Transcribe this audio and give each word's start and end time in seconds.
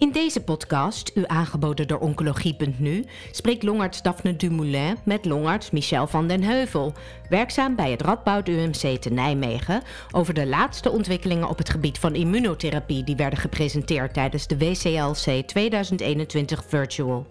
In 0.00 0.12
deze 0.12 0.44
podcast, 0.44 1.10
u 1.14 1.24
aangeboden 1.26 1.88
door 1.88 1.98
Oncologie.nu, 1.98 3.04
spreekt 3.30 3.62
longarts 3.62 4.02
Daphne 4.02 4.36
Dumoulin 4.36 4.96
met 5.04 5.24
longarts 5.24 5.70
Michel 5.70 6.06
van 6.06 6.28
den 6.28 6.42
Heuvel, 6.42 6.92
werkzaam 7.28 7.76
bij 7.76 7.90
het 7.90 8.02
Radboud 8.02 8.48
UMC 8.48 9.00
te 9.00 9.10
Nijmegen, 9.10 9.82
over 10.10 10.34
de 10.34 10.46
laatste 10.46 10.90
ontwikkelingen 10.90 11.48
op 11.48 11.58
het 11.58 11.70
gebied 11.70 11.98
van 11.98 12.14
immunotherapie 12.14 13.04
die 13.04 13.16
werden 13.16 13.38
gepresenteerd 13.38 14.14
tijdens 14.14 14.46
de 14.46 14.58
WCLC 14.58 15.46
2021 15.46 16.64
Virtual. 16.66 17.26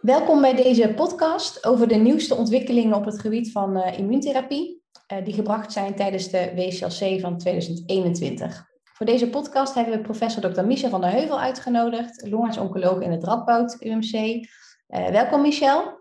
Welkom 0.00 0.40
bij 0.40 0.54
deze 0.54 0.92
podcast 0.96 1.66
over 1.66 1.88
de 1.88 1.94
nieuwste 1.94 2.34
ontwikkelingen 2.34 2.96
op 2.96 3.04
het 3.04 3.20
gebied 3.20 3.52
van 3.52 3.76
uh, 3.76 3.98
immuuntherapie, 3.98 4.82
uh, 5.12 5.24
die 5.24 5.34
gebracht 5.34 5.72
zijn 5.72 5.94
tijdens 5.94 6.30
de 6.30 6.52
WCLC 6.54 7.20
van 7.20 7.38
2021. 7.38 8.74
Voor 8.96 9.06
deze 9.06 9.30
podcast 9.30 9.74
hebben 9.74 9.96
we 9.96 10.00
professor 10.00 10.52
Dr. 10.52 10.64
Michel 10.64 10.90
van 10.90 11.00
der 11.00 11.10
Heuvel 11.10 11.40
uitgenodigd, 11.40 12.26
longarts-oncoloog 12.28 13.00
in 13.00 13.10
het 13.10 13.24
Radboud 13.24 13.76
UMC. 13.80 14.12
Uh, 14.14 15.08
welkom 15.08 15.40
Michel. 15.40 16.00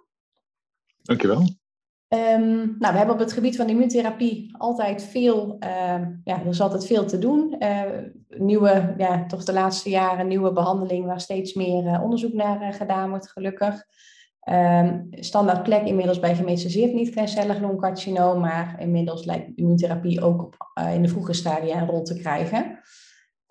Dankjewel. 1.02 1.38
Um, 2.08 2.76
nou, 2.80 2.92
we 2.92 2.98
hebben 2.98 3.16
op 3.16 3.20
het 3.20 3.34
gebied 3.34 3.56
van 3.56 3.70
immuuntherapie 3.70 4.58
altijd 4.58 5.04
veel, 5.04 5.58
uh, 5.60 5.70
ja, 6.24 6.40
er 6.40 6.48
is 6.48 6.62
altijd 6.62 6.86
veel 6.86 7.06
te 7.06 7.20
doen. 7.20 7.56
Uh, 7.60 7.82
nieuwe, 8.28 8.94
ja, 8.98 9.26
toch 9.26 9.44
de 9.44 9.54
laatste 9.54 9.90
jaren 9.90 10.28
nieuwe 10.28 10.54
behandeling 10.54 11.06
waar 11.06 11.22
steeds 11.22 11.54
meer 11.54 11.84
uh, 11.84 12.04
onderzoek 12.04 12.34
naar 12.34 12.74
gedaan 12.74 13.10
wordt, 13.10 13.32
gelukkig. 13.32 13.84
Um, 14.50 15.08
standaard 15.12 15.64
plek 15.64 15.86
inmiddels 15.86 16.20
bij 16.20 16.36
gemetastaseerd 16.36 16.94
niet-kleincellig 16.94 17.60
longcarcinoom, 17.60 18.40
maar 18.40 18.76
inmiddels 18.80 19.26
lijkt 19.26 19.52
immuuntherapie 19.56 20.22
ook 20.22 20.44
op, 20.44 20.56
uh, 20.80 20.94
in 20.94 21.02
de 21.02 21.08
vroege 21.08 21.34
stadia 21.34 21.82
een 21.82 21.88
rol 21.88 22.04
te 22.04 22.18
krijgen. 22.20 22.80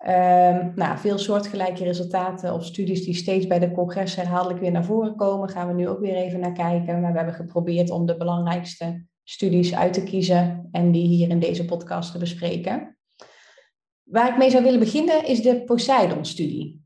Um, 0.07 0.71
nou, 0.75 0.97
veel 0.97 1.17
soortgelijke 1.17 1.83
resultaten 1.83 2.53
of 2.53 2.65
studies 2.65 3.05
die 3.05 3.15
steeds 3.15 3.47
bij 3.47 3.59
de 3.59 3.71
congres 3.71 4.15
herhaaldelijk 4.15 4.59
weer 4.59 4.71
naar 4.71 4.85
voren 4.85 5.15
komen, 5.15 5.49
gaan 5.49 5.67
we 5.67 5.73
nu 5.73 5.87
ook 5.87 5.99
weer 5.99 6.15
even 6.15 6.39
naar 6.39 6.51
kijken. 6.51 7.01
Maar 7.01 7.11
we 7.11 7.17
hebben 7.17 7.35
geprobeerd 7.35 7.89
om 7.89 8.05
de 8.05 8.17
belangrijkste 8.17 9.05
studies 9.23 9.75
uit 9.75 9.93
te 9.93 10.03
kiezen 10.03 10.67
en 10.71 10.91
die 10.91 11.07
hier 11.07 11.29
in 11.29 11.39
deze 11.39 11.65
podcast 11.65 12.11
te 12.11 12.17
bespreken. 12.17 12.97
Waar 14.03 14.29
ik 14.29 14.37
mee 14.37 14.49
zou 14.49 14.63
willen 14.63 14.79
beginnen 14.79 15.25
is 15.25 15.41
de 15.41 15.63
Poseidon-studie. 15.63 16.83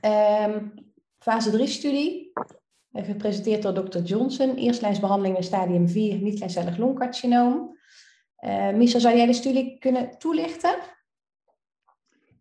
Um, 0.00 0.74
fase 1.18 1.50
3-studie, 1.50 2.32
gepresenteerd 3.04 3.62
door 3.62 3.88
Dr. 3.88 3.98
Johnson. 3.98 4.56
Eerstlijnsbehandeling 4.56 5.36
in 5.36 5.42
stadium 5.42 5.88
4, 5.88 6.18
niet-kleincellig 6.18 6.76
longcarcinoom. 6.76 7.76
Uh, 8.40 8.72
Michel, 8.72 9.00
zou 9.00 9.16
jij 9.16 9.26
de 9.26 9.32
studie 9.32 9.78
kunnen 9.78 10.18
toelichten? 10.18 10.74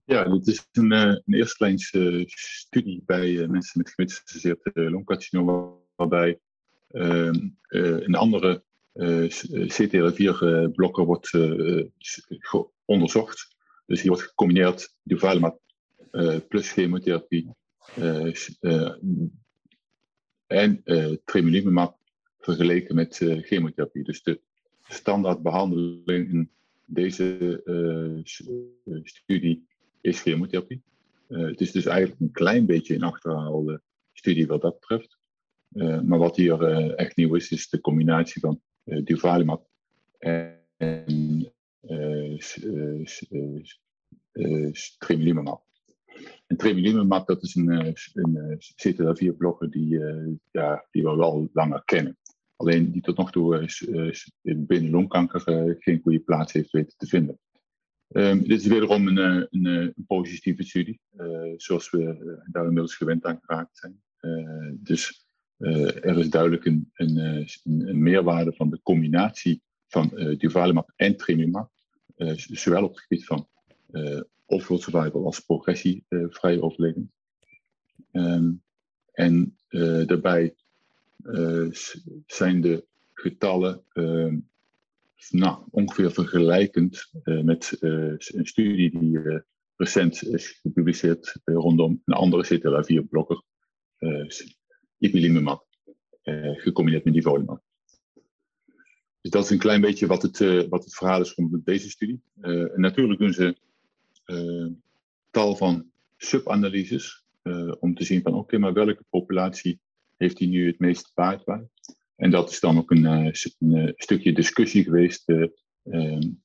Ja, 0.06 0.24
dit 0.24 0.48
is 0.48 0.68
een, 0.72 0.92
uh, 0.92 1.02
een 1.02 1.34
eerstlijns 1.34 1.94
uh, 1.94 2.24
studie 2.28 3.04
bij 3.06 3.48
mensen 3.48 3.82
met 3.82 3.90
gemetastaseerd 3.90 4.60
longcarcinoom, 4.74 5.80
waarbij 5.96 6.40
ehm, 6.88 7.50
een 7.68 8.16
andere 8.16 8.64
CTLA-4-blokker 9.68 11.06
wordt 11.06 11.32
onderzocht. 12.86 13.56
Dus 13.86 14.02
hier 14.02 14.12
wordt 14.12 14.28
gecombineerd 14.28 14.96
durvalumab 15.04 15.60
plus 16.48 16.72
chemotherapie 16.72 17.50
en 20.48 20.84
tremelimumab 21.26 21.98
vergeleken 22.40 22.96
met 22.96 23.16
chemotherapie. 23.42 24.04
Dus 24.04 24.24
de 24.24 24.40
standaardbehandeling 24.88 26.30
in 26.30 26.50
deze 26.86 27.62
studie 29.04 29.68
is 30.02 30.22
chemotherapie. 30.22 30.82
Uh, 31.30 31.48
het 31.48 31.62
is 31.62 31.72
dus 31.72 31.86
eigenlijk 31.86 32.22
een 32.22 32.32
klein 32.32 32.66
beetje 32.66 32.96
een 32.96 33.04
achterhaalde 33.04 33.82
studie 34.14 34.48
wat 34.48 34.62
dat 34.62 34.80
betreft. 34.80 35.18
Uh, 35.74 36.02
maar 36.02 36.20
wat 36.20 36.36
hier 36.36 36.62
uh, 36.62 37.00
echt 37.00 37.16
nieuw 37.16 37.36
is, 37.36 37.52
is 37.52 37.70
de 37.70 37.82
combinatie 37.82 38.42
van 38.42 38.62
durvalumab 38.84 39.68
en 40.18 41.54
tremelimumab. 44.98 45.64
En 46.48 46.58
tremelimumab, 46.58 47.28
dat 47.28 47.44
is 47.44 47.56
een, 47.56 47.96
een 48.14 48.60
CTLA-4-blokker 48.60 49.70
die, 49.70 50.00
ja, 50.52 50.86
die 50.92 51.04
we 51.04 51.16
wel 51.16 51.50
langer 51.54 51.82
kennen. 51.86 52.18
Alleen 52.56 52.92
die 52.92 53.02
tot 53.02 53.18
nog 53.18 53.32
toe 53.32 53.70
binnen 54.44 54.90
longkanker 54.90 55.76
geen 55.80 56.00
goede 56.04 56.20
plaats 56.20 56.54
heeft 56.54 56.72
weten 56.72 56.98
te 56.98 57.08
vinden. 57.08 57.40
Um, 58.12 58.48
dit 58.48 58.60
is 58.60 58.68
wederom 58.68 59.08
een, 59.08 59.18
een, 59.18 59.66
een 59.66 60.06
positieve 60.08 60.64
studie, 60.64 61.00
uh, 61.18 61.54
zoals 61.58 61.90
we 61.90 62.00
uh, 62.00 62.52
daar 62.52 62.64
inmiddels 62.64 62.96
gewend 62.96 63.26
aan 63.26 63.40
geraakt 63.42 63.78
zijn. 63.78 64.02
Uh, 64.22 64.72
dus 64.74 65.28
er 65.58 66.18
is 66.18 66.30
duidelijk 66.30 66.66
een, 66.66 66.92
een, 66.94 68.02
meerwaarde 68.02 68.54
van 68.54 68.70
de 68.70 68.80
combinatie 68.82 69.62
van 69.88 70.12
durvalumab 70.38 70.92
en 70.96 71.18
tremelimumab, 71.18 71.72
zowel 72.36 72.84
op 72.84 72.90
het 72.90 73.00
gebied 73.00 73.26
van 73.26 73.48
overall 74.46 74.82
survival 74.82 75.26
als 75.26 75.40
progressievrije 75.40 76.62
overleving. 76.62 77.10
Um, 78.12 78.64
en 79.12 79.58
daarbij 80.06 80.56
zijn 82.26 82.62
de 82.62 82.86
getallen 83.14 83.84
ehm, 83.94 84.38
nou, 85.30 85.60
ongeveer 85.70 86.12
vergelijkend 86.12 87.10
uh, 87.24 87.44
met 87.44 87.78
uh, 87.80 88.14
een 88.18 88.46
studie 88.46 89.00
die 89.00 89.20
uh, 89.20 89.40
recent 89.76 90.24
is 90.28 90.48
gepubliceerd 90.48 91.40
rondom 91.44 92.02
een 92.06 92.14
andere 92.14 92.44
CTLA-4-blokker, 92.44 93.42
ipilimumab, 94.98 95.66
gecombineerd 96.56 97.04
met 97.04 97.14
nivolumab. 97.14 97.62
Dus 99.22 99.32
dat 99.32 99.44
is 99.44 99.50
een 99.50 99.58
klein 99.58 99.82
beetje 99.82 100.08
wat 100.08 100.22
het, 100.22 100.68
wat 100.70 100.84
het 100.84 100.96
verhaal 100.96 101.22
is 101.22 101.34
rondom 101.34 101.62
deze 101.64 101.90
studie. 101.90 102.22
natuurlijk 102.76 103.20
doen 103.20 103.34
ze 103.34 103.58
tal 105.32 105.56
van 105.56 105.92
subanalyses 106.18 107.26
om 107.80 107.96
te 107.96 108.04
zien 108.04 108.22
van 108.22 108.34
oké, 108.34 108.58
maar 108.58 108.74
welke 108.74 109.04
populatie 109.10 109.80
heeft 110.18 110.38
die 110.38 110.48
nu 110.48 110.68
het 110.68 110.80
meest 110.80 111.12
baat 111.14 111.46
bij? 111.46 111.68
En 112.16 112.32
dat 112.32 112.50
is 112.50 112.60
dan 112.60 112.78
ook 112.78 112.92
een, 112.92 113.06
eh, 113.06 113.34
een 113.60 113.76
eh, 113.76 113.94
stukje 113.96 114.34
discussie 114.34 114.84
geweest 114.84 115.26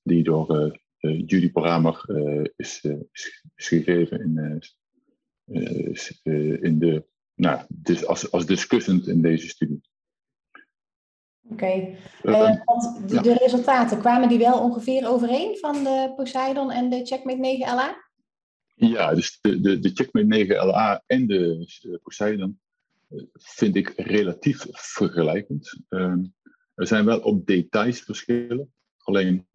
die 0.02 0.22
door 0.22 0.78
Judy 1.00 1.50
Paramer 1.50 2.04
is, 2.56 2.84
is, 3.12 3.42
gegeven 3.54 4.20
in, 4.20 4.62
in 6.62 6.78
de, 6.78 7.04
nou, 7.34 7.64
dus 7.68 8.06
als, 8.06 8.30
als 8.30 8.46
discussant 8.46 9.08
in 9.08 9.22
deze 9.22 9.48
studie. 9.48 9.80
Oké, 11.52 11.64
okay. 11.64 11.96
uh, 12.22 12.64
want 12.64 13.08
de, 13.08 13.14
ja. 13.14 13.22
de, 13.22 13.34
resultaten, 13.34 13.98
kwamen 13.98 14.28
die 14.28 14.38
wel 14.38 14.60
ongeveer 14.60 15.08
overeen 15.08 15.56
van 15.56 15.84
de 15.84 16.12
Poseidon 16.16 16.70
en 16.70 16.90
de 16.90 17.06
Checkmate 17.06 17.66
9LA? 17.66 18.08
Ja, 18.74 19.14
dus 19.14 19.38
de, 19.40 19.60
de, 19.60 19.78
de 19.78 19.90
Checkmate 19.94 20.46
9LA 20.46 21.06
en 21.06 21.26
de 21.26 21.68
Poseidon 22.02 22.60
vind 23.32 23.76
ik 23.76 23.92
relatief 23.96 24.66
vergelijkend. 24.70 25.78
Ehm, 25.88 26.24
er 26.74 26.86
zijn 26.86 27.04
wel 27.04 27.20
op 27.20 27.46
details 27.46 28.00
verschillen. 28.00 28.72
Alleen 28.98 29.46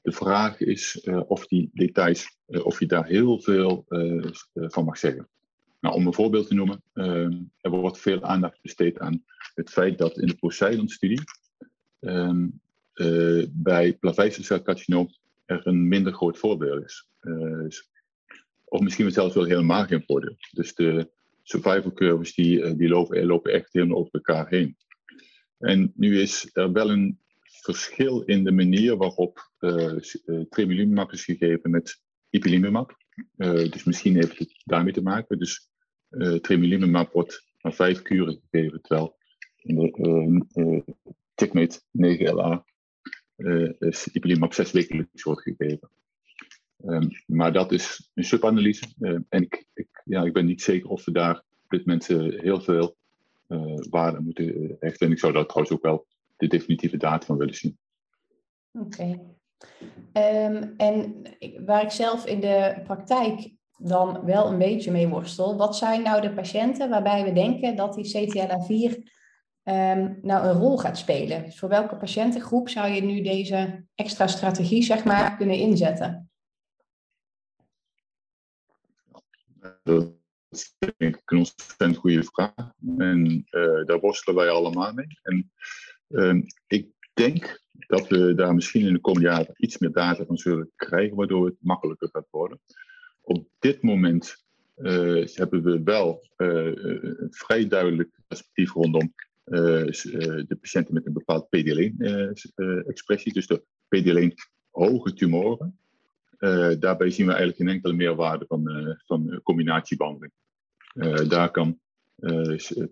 de 0.00 0.12
vraag 0.12 0.60
is 0.60 1.00
uh, 1.04 1.20
of 1.26 1.46
die 1.46 1.70
details, 1.72 2.36
uh, 2.46 2.66
of 2.66 2.78
je 2.78 2.86
daar 2.86 3.06
heel 3.06 3.40
veel 3.40 3.84
uh, 3.88 4.24
van 4.52 4.84
mag 4.84 4.98
zeggen. 4.98 5.28
Nou, 5.80 5.94
om 5.94 6.06
een 6.06 6.14
voorbeeld 6.14 6.48
te 6.48 6.54
noemen, 6.54 6.82
ehm, 6.92 7.32
er 7.60 7.70
wordt 7.70 7.98
veel 7.98 8.22
aandacht 8.22 8.62
besteed 8.62 8.98
aan 8.98 9.24
het 9.54 9.70
feit 9.70 9.98
dat 9.98 10.18
in 10.18 10.26
de 10.26 10.36
Poseidon-studie 10.36 11.20
um, 12.00 12.60
bij 13.50 13.92
plaveisselcelcarcinoom 13.92 15.14
er 15.44 15.66
een 15.66 15.88
minder 15.88 16.12
groot 16.12 16.38
voordeel 16.38 16.84
is. 16.84 17.08
of 18.64 18.80
misschien 18.80 19.10
zelfs 19.10 19.34
wel 19.34 19.44
helemaal 19.44 19.86
geen 19.86 20.02
voordeel. 20.06 20.36
Dus 20.50 20.74
de, 20.74 21.10
survival 21.50 21.92
curves 21.92 22.34
die, 22.34 22.62
eh, 22.62 22.76
die 22.76 22.88
lopen, 22.88 23.26
lopen 23.26 23.52
echt 23.52 23.72
helemaal 23.72 23.98
over 23.98 24.12
elkaar 24.12 24.48
heen. 24.48 24.76
En 25.58 25.92
nu 25.96 26.20
is 26.20 26.50
er 26.52 26.72
wel 26.72 26.90
een 26.90 27.18
verschil 27.42 28.22
in 28.22 28.44
de 28.44 28.52
manier 28.52 28.96
waarop 28.96 29.50
uh, 29.60 29.96
is 31.12 31.24
gegeven 31.24 31.70
met 31.70 32.00
ipilimumab. 32.30 32.96
Dus 33.36 33.84
misschien 33.84 34.14
heeft 34.14 34.38
het 34.38 34.62
daarmee 34.64 34.92
te 34.92 35.02
maken. 35.02 35.38
Dus 35.38 35.69
uh, 36.10 37.04
wordt 37.12 37.46
na 37.62 37.72
vijf 37.72 38.02
kuren 38.02 38.40
gegeven, 38.50 38.80
terwijl 38.82 39.16
uh, 39.56 40.80
Checkmate 41.34 41.80
9LA 41.98 42.68
is 43.78 44.08
ipilimumab 44.12 44.54
zes 44.54 44.70
wekelijks 44.70 45.22
wordt 45.22 45.42
gegeven. 45.42 45.90
Um, 46.86 47.08
maar 47.26 47.52
dat 47.52 47.72
is 47.72 48.10
een 48.14 48.24
subanalyse. 48.24 48.86
Uh, 48.98 49.18
en 49.28 49.42
ik, 49.42 49.66
ik, 49.74 50.02
ja, 50.04 50.22
ik 50.22 50.32
ben 50.32 50.46
niet 50.46 50.62
zeker 50.62 50.88
of 50.88 51.04
we 51.04 51.12
daar 51.12 51.36
op 51.36 51.70
dit 51.70 51.86
moment 51.86 52.08
uh, 52.08 52.40
heel 52.40 52.60
veel 52.60 52.96
uh, 53.48 53.76
waarde 53.90 54.20
moeten 54.20 54.76
hechten. 54.80 55.06
En 55.06 55.12
ik 55.12 55.18
zou 55.18 55.32
daar 55.32 55.46
trouwens 55.46 55.76
ook 55.76 55.82
wel 55.82 56.06
de 56.36 56.46
definitieve 56.46 56.96
data 56.96 57.26
van 57.26 57.36
willen 57.36 57.54
zien. 57.54 57.78
Oké. 58.72 59.20
Ehm, 60.12 60.68
en 60.76 61.22
waar 61.64 61.82
ik 61.82 61.90
zelf 61.90 62.26
in 62.26 62.40
de 62.40 62.80
praktijk 62.84 63.50
dan 63.82 64.24
wel 64.24 64.46
een 64.46 64.58
beetje 64.58 64.90
mee 64.90 65.08
worstel, 65.08 65.56
wat 65.56 65.76
zijn 65.76 66.02
nou 66.02 66.20
de 66.20 66.32
patiënten 66.32 66.90
waarbij 66.90 67.24
we 67.24 67.32
denken 67.32 67.76
dat 67.76 67.94
die 67.94 68.28
CTLA4 68.28 68.96
um, 68.96 69.04
ehm, 69.62 70.14
nou 70.22 70.46
een 70.46 70.58
rol 70.58 70.78
gaat 70.78 70.98
spelen? 70.98 71.44
Dus 71.44 71.58
voor 71.58 71.68
welke 71.68 71.96
patiëntengroep 71.96 72.68
zou 72.68 72.88
je 72.88 73.02
nu 73.02 73.22
deze 73.22 73.84
extra 73.94 74.26
strategie 74.26 74.82
zeg 74.82 75.04
maar 75.04 75.36
kunnen 75.36 75.56
inzetten? 75.56 76.30
Dat 79.82 80.12
is 80.48 80.76
een 80.96 81.18
ontzettend 81.26 81.96
goede 81.96 82.22
vraag. 82.22 82.72
En 82.98 83.46
uh, 83.50 83.84
daar 83.84 84.00
worstelen 84.00 84.38
wij 84.38 84.50
allemaal 84.50 84.92
mee. 84.92 85.18
En 85.22 85.52
uh, 86.08 86.42
ik 86.66 86.88
denk 87.12 87.60
dat 87.86 88.08
we 88.08 88.34
daar 88.34 88.54
misschien 88.54 88.86
in 88.86 88.92
de 88.92 89.00
komende 89.00 89.28
jaren 89.28 89.54
iets 89.56 89.78
meer 89.78 89.92
data 89.92 90.24
van 90.24 90.36
zullen 90.36 90.72
krijgen, 90.76 91.16
waardoor 91.16 91.46
het 91.46 91.56
makkelijker 91.60 92.08
gaat 92.12 92.26
worden. 92.30 92.60
Op 93.20 93.48
dit 93.58 93.82
moment 93.82 94.44
uh, 94.76 95.26
hebben 95.26 95.62
we 95.62 95.82
wel 95.82 96.28
uh, 96.36 96.66
een 97.18 97.28
vrij 97.30 97.68
duidelijk 97.68 98.10
perspectief 98.28 98.72
rondom 98.72 99.14
de 99.44 100.58
patiënten 100.60 100.94
met 100.94 101.06
een 101.06 101.12
bepaald 101.12 101.46
PD-L1-expressie, 101.46 103.32
dus 103.32 103.46
de 103.46 103.62
PD-L1 103.88 104.34
hoge 104.70 105.12
tumoren. 105.12 105.78
daarbij 106.78 107.10
zien 107.10 107.26
we 107.26 107.32
eigenlijk 107.32 107.56
geen 107.56 107.68
enkele 107.68 107.92
meerwaarde 107.92 108.44
van, 108.48 108.96
van 109.06 109.40
combinatiebehandeling. 109.42 110.32
daar 111.28 111.50
kan 111.50 111.80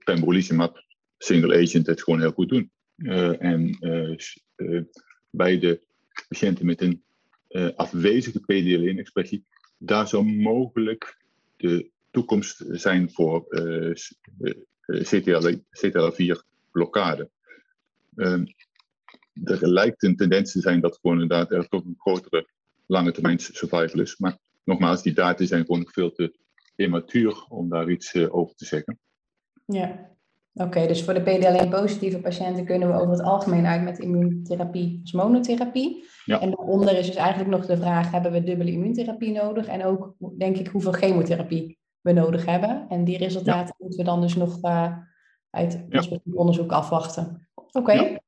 pembrolizumab 0.04 0.84
single 1.18 1.62
agent 1.62 1.86
het 1.86 2.02
gewoon 2.02 2.20
heel 2.20 2.32
goed 2.32 2.48
doen. 2.48 2.70
en 3.38 3.78
bij 5.30 5.58
de 5.58 5.80
patiënten 6.28 6.66
met 6.66 6.80
een 6.80 7.02
afwezige 7.76 8.40
PD-L1-expressie 8.40 9.44
daar 9.78 10.08
zou 10.08 10.24
mogelijk 10.24 11.16
de 11.56 11.90
toekomst 12.10 12.64
zijn 12.66 13.10
voor 13.10 13.46
uh, 13.48 13.94
CTL, 15.02 16.10
4 16.10 16.42
blokkade. 16.70 17.30
Uh, 18.16 18.42
er 19.44 19.68
lijkt 19.68 20.02
een 20.02 20.16
tendens 20.16 20.52
te 20.52 20.60
zijn 20.60 20.80
dat 20.80 20.98
gewoon 21.00 21.20
inderdaad 21.20 21.52
er 21.52 21.68
toch 21.68 21.84
een 21.84 21.96
grotere 21.98 22.48
lange 22.86 23.12
termijn 23.12 23.38
survival 23.38 24.00
is. 24.00 24.18
Maar 24.18 24.38
nogmaals, 24.64 25.02
die 25.02 25.14
data 25.14 25.44
zijn 25.44 25.64
gewoon 25.64 25.88
veel 25.90 26.12
te 26.12 26.34
immatuur 26.76 27.44
om 27.48 27.68
daar 27.68 27.90
iets 27.90 28.14
over 28.16 28.54
te 28.54 28.64
zeggen. 28.64 28.98
Ja, 29.64 30.16
oké. 30.60 30.86
dus 30.86 31.04
voor 31.04 31.14
de 31.14 31.22
PDL1-positieve 31.22 32.20
patiënten 32.20 32.64
kunnen 32.64 32.88
we 32.88 32.94
over 32.94 33.10
het 33.10 33.22
algemeen 33.22 33.66
uit 33.66 33.82
met 33.82 33.98
immuuntherapie 33.98 34.98
als 35.02 35.12
monotherapie. 35.12 36.04
Ja. 36.24 36.40
En 36.40 36.50
daaronder 36.50 36.98
is 36.98 37.06
dus 37.06 37.16
eigenlijk 37.16 37.50
nog 37.50 37.66
de 37.66 37.76
vraag, 37.76 38.10
hebben 38.10 38.32
we 38.32 38.44
dubbele 38.44 38.72
immuuntherapie 38.72 39.32
nodig? 39.32 39.66
En 39.66 39.84
ook, 39.84 40.14
denk 40.38 40.56
ik, 40.56 40.66
hoeveel 40.66 40.92
chemotherapie 40.92 41.78
we 42.00 42.12
nodig 42.12 42.46
hebben. 42.46 42.86
En 42.88 43.04
die 43.04 43.18
resultaten 43.18 43.74
moeten 43.78 43.98
we 43.98 44.04
dan 44.04 44.20
dus 44.20 44.36
nog 44.36 44.58
uh, 44.62 44.96
uit 45.50 45.84
ja. 45.88 46.02
onderzoek 46.32 46.72
afwachten. 46.72 47.48
Oké. 47.54 47.78
Okay. 47.78 48.20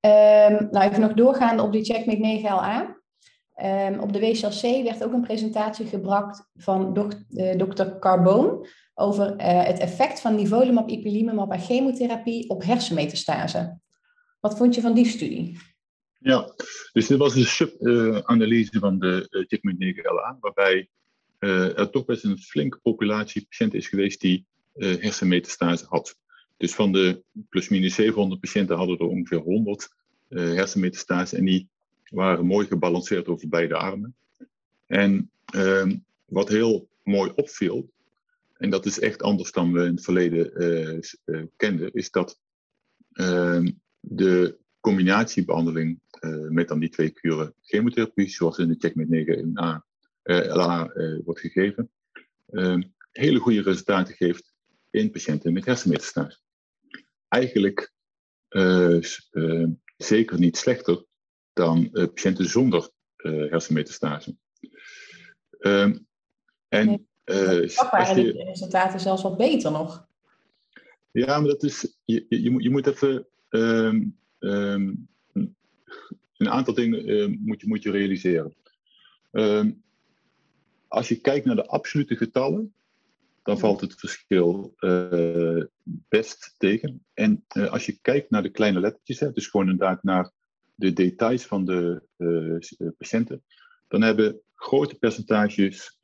Um, 0.00 0.68
nou, 0.70 0.88
even 0.88 1.00
nog 1.00 1.12
doorgaan 1.12 1.60
op 1.60 1.72
die 1.72 1.84
checkmate 1.84 2.40
9LA. 2.40 3.00
Um, 3.64 3.98
op 3.98 4.12
de 4.12 4.20
WCLC 4.20 4.84
werd 4.84 5.04
ook 5.04 5.12
een 5.12 5.20
presentatie 5.20 5.86
gebracht 5.86 6.50
van 6.54 6.92
dokter 7.56 7.86
uh, 7.86 7.98
Carboon 7.98 8.66
over 8.94 9.30
uh, 9.30 9.64
het 9.64 9.78
effect 9.78 10.20
van 10.20 10.34
nivolumab, 10.34 10.88
ipilimumab 10.88 11.50
en 11.52 11.60
chemotherapie 11.60 12.48
op 12.48 12.62
hersenmetastase. 12.62 13.78
Wat 14.40 14.56
vond 14.56 14.74
je 14.74 14.80
van 14.80 14.94
die 14.94 15.06
studie? 15.06 15.58
Ja, 16.18 16.54
dus 16.92 17.06
dit 17.06 17.18
was 17.18 17.34
een 17.34 17.44
sub-analyse 17.44 18.78
van 18.78 18.98
de 18.98 19.26
uh, 19.30 19.46
checkmate 19.46 19.94
9LA, 19.94 20.40
waarbij 20.40 20.88
uh, 21.38 21.78
er 21.78 21.90
toch 21.90 22.04
best 22.04 22.24
een 22.24 22.38
flinke 22.38 22.78
populatie 22.82 23.46
patiënten 23.48 23.78
is 23.78 23.88
geweest 23.88 24.20
die 24.20 24.46
hersenmetastase 24.74 25.84
had. 25.88 26.16
Dus 26.56 26.74
van 26.74 26.92
de 26.92 27.22
plusminus 27.48 27.94
700 27.94 28.40
patiënten 28.40 28.76
hadden 28.76 28.98
er 28.98 29.06
ongeveer 29.06 29.38
100 29.38 29.88
uh, 30.28 30.54
hersenmetastase 30.54 31.36
en 31.36 31.44
die 31.44 31.68
waren 32.10 32.46
mooi 32.46 32.66
gebalanceerd 32.66 33.28
over 33.28 33.48
beide 33.48 33.74
armen. 33.74 34.14
En 34.86 35.30
ehm, 35.44 35.96
wat 36.24 36.48
heel 36.48 36.88
mooi 37.02 37.32
opviel, 37.34 37.90
en 38.62 38.70
dat 38.70 38.86
is 38.86 38.98
echt 38.98 39.22
anders 39.22 39.52
dan 39.52 39.72
we 39.72 39.84
in 39.84 39.94
het 39.94 40.04
verleden 40.04 40.52
kenden, 41.56 41.92
is 41.92 42.10
dat 42.10 42.38
ehm, 43.12 43.70
de 44.00 44.58
combinatiebehandeling 44.80 46.00
met 46.48 46.68
dan 46.68 46.78
die 46.78 46.88
twee 46.88 47.10
kuren 47.10 47.54
chemotherapie, 47.60 48.28
zoals 48.28 48.58
in 48.58 48.68
de 48.68 48.76
checkmate 48.78 49.84
9A 49.84 49.92
eh, 50.22 50.54
LA 50.54 50.88
eh, 50.88 51.18
wordt 51.24 51.40
gegeven, 51.40 51.90
ehm, 52.46 52.82
hele 53.10 53.38
goede 53.38 53.62
resultaten 53.62 54.14
geeft 54.14 54.54
in 54.90 55.10
patiënten 55.10 55.52
met 55.52 55.64
hersenmetastase. 55.64 56.38
Eigenlijk 57.28 57.92
eh, 58.48 58.98
zeker 59.96 60.38
niet 60.38 60.56
slechter 60.56 61.04
dan 61.52 61.90
patiënten 61.90 62.46
zonder 62.46 62.90
hersenmetastase. 63.48 64.36
En 66.68 67.08
uh, 67.32 67.76
als 67.90 68.08
je, 68.08 68.14
de 68.14 68.44
resultaten 68.44 69.00
zelfs 69.00 69.22
wat 69.22 69.36
beter 69.36 69.70
nog. 69.70 70.06
Ja, 71.10 71.38
maar 71.38 71.48
dat 71.48 71.62
is, 71.62 71.96
je, 72.04 72.26
je, 72.28 72.50
moet, 72.50 72.62
je 72.62 72.70
moet 72.70 72.86
even 72.86 73.26
um, 73.48 74.18
um, 74.38 75.08
een 76.36 76.50
aantal 76.50 76.74
dingen 76.74 77.08
uh, 77.08 77.36
moet, 77.38 77.60
je, 77.60 77.66
moet 77.66 77.82
je 77.82 77.90
realiseren. 77.90 78.54
Um, 79.30 79.82
als 80.88 81.08
je 81.08 81.20
kijkt 81.20 81.46
naar 81.46 81.56
de 81.56 81.66
absolute 81.66 82.16
getallen, 82.16 82.74
dan 83.42 83.58
valt 83.58 83.80
het 83.80 83.94
verschil 83.94 84.74
uh, 84.78 85.64
best 86.08 86.54
tegen. 86.58 87.04
En 87.14 87.44
uh, 87.56 87.72
als 87.72 87.86
je 87.86 87.98
kijkt 88.00 88.30
naar 88.30 88.42
de 88.42 88.50
kleine 88.50 88.80
lettertjes, 88.80 89.20
hè, 89.20 89.32
dus 89.32 89.46
gewoon 89.46 89.70
inderdaad 89.70 90.02
naar 90.02 90.30
de 90.74 90.92
details 90.92 91.46
van 91.46 91.64
de 91.64 92.02
patiënten, 92.98 93.42
dan 93.88 94.02
hebben 94.02 94.40
grote 94.62 94.94
percentages 94.94 95.96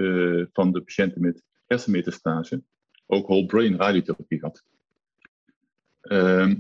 van 0.53 0.73
de 0.73 0.83
patiënten 0.85 1.21
met 1.21 1.43
hersenmetastase 1.67 2.63
ook 3.07 3.27
whole 3.27 3.47
brain 3.47 3.77
radiotherapie 3.77 4.39
gehad. 4.39 4.65
Ehm, 6.01 6.57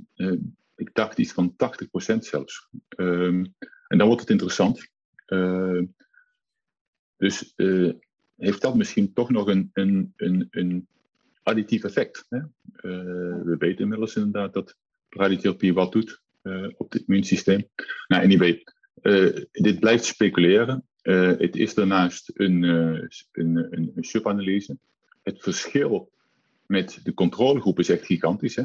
ik 0.76 0.94
dacht 0.94 1.18
iets 1.18 1.32
van 1.32 1.56
80% 1.56 2.24
zelfs. 2.24 2.68
Um, 2.96 3.54
en 3.88 3.98
dan 3.98 4.06
wordt 4.06 4.20
het 4.20 4.30
interessant. 4.30 4.88
Ehm, 5.26 5.84
dus 7.16 7.54
heeft 8.36 8.60
dat 8.60 8.74
misschien 8.74 9.12
toch 9.12 9.30
nog 9.30 9.46
een, 9.46 9.70
een, 9.72 10.12
een, 10.16 10.48
een 10.50 10.86
additief 11.42 11.84
effect. 11.84 12.26
Hè? 12.28 12.38
Uh, 12.38 13.42
we 13.44 13.54
weten 13.58 13.82
inmiddels 13.82 14.16
inderdaad 14.16 14.52
dat 14.52 14.76
radiotherapie 15.08 15.74
wat 15.74 15.92
doet 15.92 16.22
uh, 16.42 16.68
op 16.76 16.92
het 16.92 17.02
immuunsysteem. 17.06 17.68
Nou, 18.06 18.22
anyway, 18.22 18.64
uh, 19.02 19.44
dit 19.52 19.80
blijft 19.80 20.04
speculeren. 20.04 20.88
Het 21.14 21.56
is 21.56 21.74
daarnaast 21.74 22.30
een, 22.34 22.62
een, 22.62 23.12
een, 23.32 23.92
een 23.94 24.04
subanalyse. 24.04 24.78
Het 25.22 25.42
verschil 25.42 26.10
met 26.66 27.00
de 27.02 27.14
controlegroep 27.14 27.78
is 27.78 27.88
echt 27.88 28.06
gigantisch. 28.06 28.56
Hè? 28.56 28.64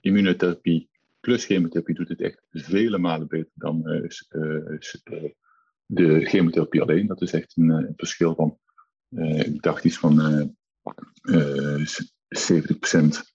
immunotherapie 0.00 0.88
plus 1.20 1.44
chemotherapie 1.44 1.94
doet 1.94 2.08
het 2.08 2.20
echt 2.20 2.42
vele 2.50 2.98
malen 2.98 3.28
beter 3.28 3.50
dan 3.54 3.82
de 5.86 6.24
chemotherapie 6.24 6.82
alleen. 6.82 7.06
Dat 7.06 7.22
is 7.22 7.32
echt 7.32 7.56
een, 7.56 7.92
verschil 7.96 8.34
van, 8.34 8.58
uh, 9.08 9.38
ik 9.38 9.62
dacht 9.62 9.84
iets 9.84 9.98
van 9.98 10.46
uh, 11.22 11.86
70 12.28 12.78
procent. 12.78 13.34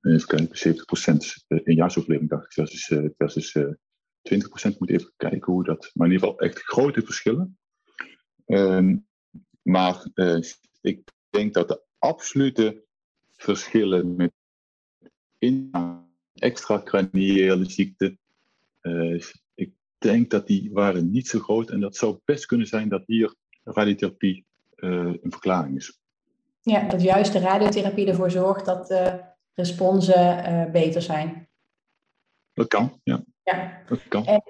even 0.00 0.26
kijken, 0.26 0.48
70 0.50 0.84
procent 0.84 1.44
in 1.48 1.74
jaarsoverleving 1.74 2.30
dacht 2.30 2.44
ik 2.44 2.52
versus, 2.52 2.92
versus 3.16 3.56
20 4.24 4.48
procent. 4.48 4.80
Moet 4.80 4.90
even 4.90 5.12
kijken 5.16 5.52
hoe 5.52 5.64
dat, 5.64 5.90
maar 5.94 6.06
in 6.06 6.12
ieder 6.12 6.28
geval 6.28 6.44
echt 6.44 6.58
grote 6.58 7.02
verschillen. 7.02 7.58
Um, 8.46 9.06
maar 9.62 10.06
ik 10.80 11.02
denk 11.30 11.54
dat 11.54 11.68
de 11.68 11.82
absolute 11.98 12.84
verschillen 13.36 14.16
met 14.16 14.32
in 15.38 15.70
extra 16.34 16.82
craniële 16.82 17.70
ziekte 17.70 18.18
uh, 18.82 19.22
denk 20.04 20.30
dat 20.30 20.46
die 20.46 20.70
waren 20.72 21.10
niet 21.10 21.28
zo 21.28 21.38
groot. 21.38 21.70
En 21.70 21.80
dat 21.80 21.96
zou 21.96 22.18
best 22.24 22.46
kunnen 22.46 22.66
zijn 22.66 22.88
dat 22.88 23.02
hier 23.06 23.34
radiotherapie 23.64 24.46
uh, 24.76 24.90
een 24.90 25.30
verklaring 25.30 25.76
is. 25.76 25.98
Ja, 26.60 26.88
dat 26.88 27.02
juist 27.02 27.32
de 27.32 27.38
radiotherapie 27.38 28.06
ervoor 28.06 28.30
zorgt 28.30 28.64
dat 28.64 28.86
de 28.86 29.20
responsen 29.54 30.72
beter 30.72 31.02
zijn. 31.02 31.48
Dat 32.52 32.68
kan, 32.68 33.00
ja. 33.02 33.24
Ja. 33.44 33.82
Dat 33.86 34.08
kan. 34.08 34.24
En, 34.26 34.42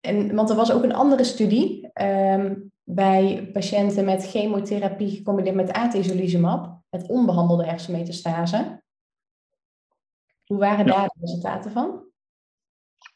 en, 0.00 0.34
want 0.34 0.50
er 0.50 0.56
was 0.56 0.72
ook 0.72 0.82
een 0.82 0.94
andere 0.94 1.24
studie 1.24 1.90
um, 2.02 2.72
bij 2.82 3.50
patiënten 3.52 4.04
met 4.04 4.30
chemotherapie 4.30 5.10
gecombineerd 5.16 5.54
met 5.54 5.72
atezolizumab, 5.72 6.82
met 6.90 7.08
onbehandelde 7.08 7.64
hersenmetastase. 7.64 8.82
Hoe 10.44 10.58
waren 10.58 10.86
ja. 10.86 10.92
daar 10.92 11.06
de 11.06 11.20
resultaten 11.20 11.70
van? 11.70 12.02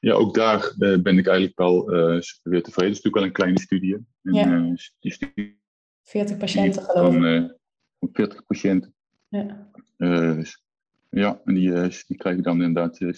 Ja, 0.00 0.12
ook 0.12 0.34
daar 0.34 0.74
ben 0.78 1.18
ik 1.18 1.26
eigenlijk 1.26 1.58
wel 1.58 1.84
weer 1.86 2.62
tevreden. 2.62 2.62
Het 2.62 2.98
is 2.98 3.02
natuurlijk 3.02 3.14
wel 3.14 3.24
een 3.24 3.32
kleine 3.32 3.60
studie. 3.60 3.94
En, 4.22 4.34
ja. 4.34 4.74
die 5.00 5.12
studie 5.12 5.60
40 6.02 6.36
patiënten 6.36 6.82
geloof 6.82 7.14
ik. 7.14 7.56
Van 7.98 8.08
40 8.12 8.46
patiënten. 8.46 8.94
Ja. 9.28 9.70
Dus, 9.96 10.64
ja, 11.10 11.40
en 11.44 11.54
die, 11.54 11.72
die 12.06 12.16
krijgen 12.16 12.42
dan 12.42 12.62
inderdaad 12.62 13.00
uh, 13.00 13.14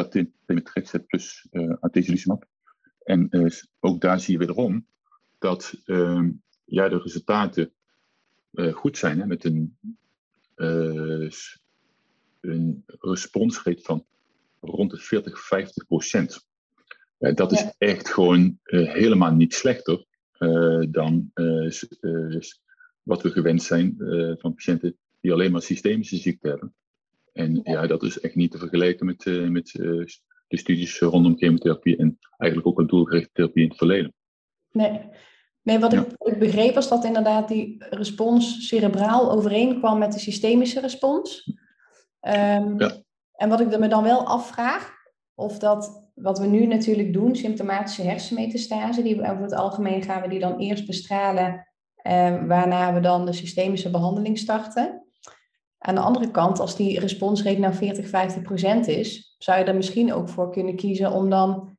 carboplatin 0.00 0.34
met 0.46 1.06
plus 1.06 1.46
uh, 1.50 1.74
atezolizumab. 1.80 2.44
En 3.04 3.50
ook 3.80 4.00
daar 4.00 4.20
zie 4.20 4.32
je 4.32 4.38
wederom 4.38 4.86
dat 5.38 5.74
ehm, 5.84 6.30
ja, 6.64 6.88
de 6.88 6.98
resultaten 6.98 7.72
uh, 8.52 8.74
goed 8.74 8.98
zijn 8.98 9.20
hè, 9.20 9.26
met 9.26 9.44
een, 9.44 9.76
een 12.40 12.84
responsrate 12.86 13.82
van 13.82 14.06
rond 14.60 14.90
de 14.90 14.96
40, 14.96 15.40
50 15.40 15.86
procent. 15.86 16.48
Ja, 17.18 17.32
dat 17.32 17.52
is 17.52 17.72
echt 17.78 18.08
gewoon 18.08 18.58
helemaal 18.62 19.32
niet 19.32 19.54
slechter 19.54 20.06
dan 20.90 21.30
wat 23.02 23.22
we 23.22 23.30
gewend 23.30 23.62
zijn 23.62 23.94
van 24.38 24.54
patiënten 24.54 24.96
die 25.20 25.32
alleen 25.32 25.52
maar 25.52 25.62
systemische 25.62 26.16
ziekte 26.16 26.48
hebben. 26.48 26.74
En 27.32 27.60
ja, 27.62 27.86
dat 27.86 28.02
is 28.02 28.20
echt 28.20 28.34
niet 28.34 28.50
te 28.50 28.58
vergelijken 28.58 29.06
met, 29.06 29.24
met 29.50 29.70
de 30.48 30.56
studies 30.56 31.00
rondom 31.00 31.36
chemotherapie 31.36 31.96
en 31.96 32.18
eigenlijk 32.36 32.70
ook 32.70 32.78
een 32.78 32.86
doelgerichte 32.86 33.30
therapie 33.32 33.62
in 33.62 33.68
het 33.68 33.78
verleden. 33.78 34.14
Nee, 34.70 35.00
Nee, 35.62 35.78
wat 35.78 35.92
ik, 35.92 36.06
ik, 36.18 36.38
begreep 36.38 36.74
was 36.74 36.88
dat 36.88 37.04
inderdaad 37.04 37.48
die 37.48 37.76
respons 37.90 38.68
cerebraal 38.68 39.32
overeenkwam 39.32 39.98
met 39.98 40.12
de 40.12 40.18
systemische 40.18 40.80
respons. 40.80 41.52
Um, 42.20 42.80
ja. 42.80 43.02
En 43.32 43.48
wat 43.48 43.60
ik 43.60 43.78
me 43.78 43.88
dan 43.88 44.02
wel 44.02 44.26
afvraag, 44.26 44.92
of 45.34 45.58
dat 45.58 46.08
wat 46.14 46.38
we 46.38 46.46
nu 46.46 46.66
natuurlijk 46.66 47.12
doen, 47.12 47.36
symptomatische 47.36 48.02
hersenmetastase, 48.02 49.02
die 49.02 49.30
over 49.30 49.42
het 49.42 49.54
algemeen 49.54 50.02
gaan 50.02 50.22
we 50.22 50.28
die 50.28 50.38
dan 50.38 50.58
eerst 50.58 50.86
bestralen, 50.86 51.68
eh, 51.94 52.46
waarna 52.46 52.94
we 52.94 53.00
dan 53.00 53.26
de 53.26 53.32
systemische 53.32 53.90
behandeling 53.90 54.38
starten. 54.38 55.06
Aan 55.82 55.94
de 55.94 56.00
andere 56.00 56.30
kant, 56.30 56.60
als 56.60 56.76
die 56.76 57.00
responsrate 57.00 57.58
nou 57.58 57.74
40, 57.74 58.08
50 58.08 58.42
procent 58.42 58.88
is, 58.88 59.34
zou 59.38 59.58
je 59.58 59.64
er 59.64 59.74
misschien 59.74 60.12
ook 60.12 60.28
voor 60.28 60.50
kunnen 60.50 60.76
kiezen 60.76 61.12
om 61.12 61.30
dan, 61.30 61.76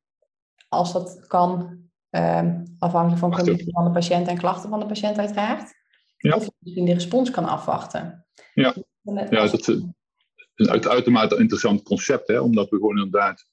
als 0.69 0.93
dat 0.93 1.27
kan, 1.27 1.81
Ehm, 2.11 2.63
afhankelijk 2.79 3.19
van 3.19 3.31
conditie 3.31 3.73
van 3.73 3.83
de 3.83 3.91
patiënt 3.91 4.27
en 4.27 4.37
klachten 4.37 4.69
van 4.69 4.79
de 4.79 4.85
patiënt 4.85 5.17
uiteraard. 5.17 5.73
Ja. 6.17 6.35
Of 6.35 6.45
je 6.45 6.51
misschien 6.59 6.85
de 6.85 6.93
respons 6.93 7.31
kan 7.31 7.45
afwachten. 7.45 8.25
Ja, 8.53 8.75
ja 9.03 9.47
dat 9.47 9.67
is 9.67 9.67
een 10.55 10.89
uitermate 10.89 11.37
interessant 11.37 11.83
concept, 11.83 12.27
hè, 12.27 12.39
omdat 12.39 12.69
we 12.69 12.75
gewoon 12.75 12.97
inderdaad, 12.97 13.45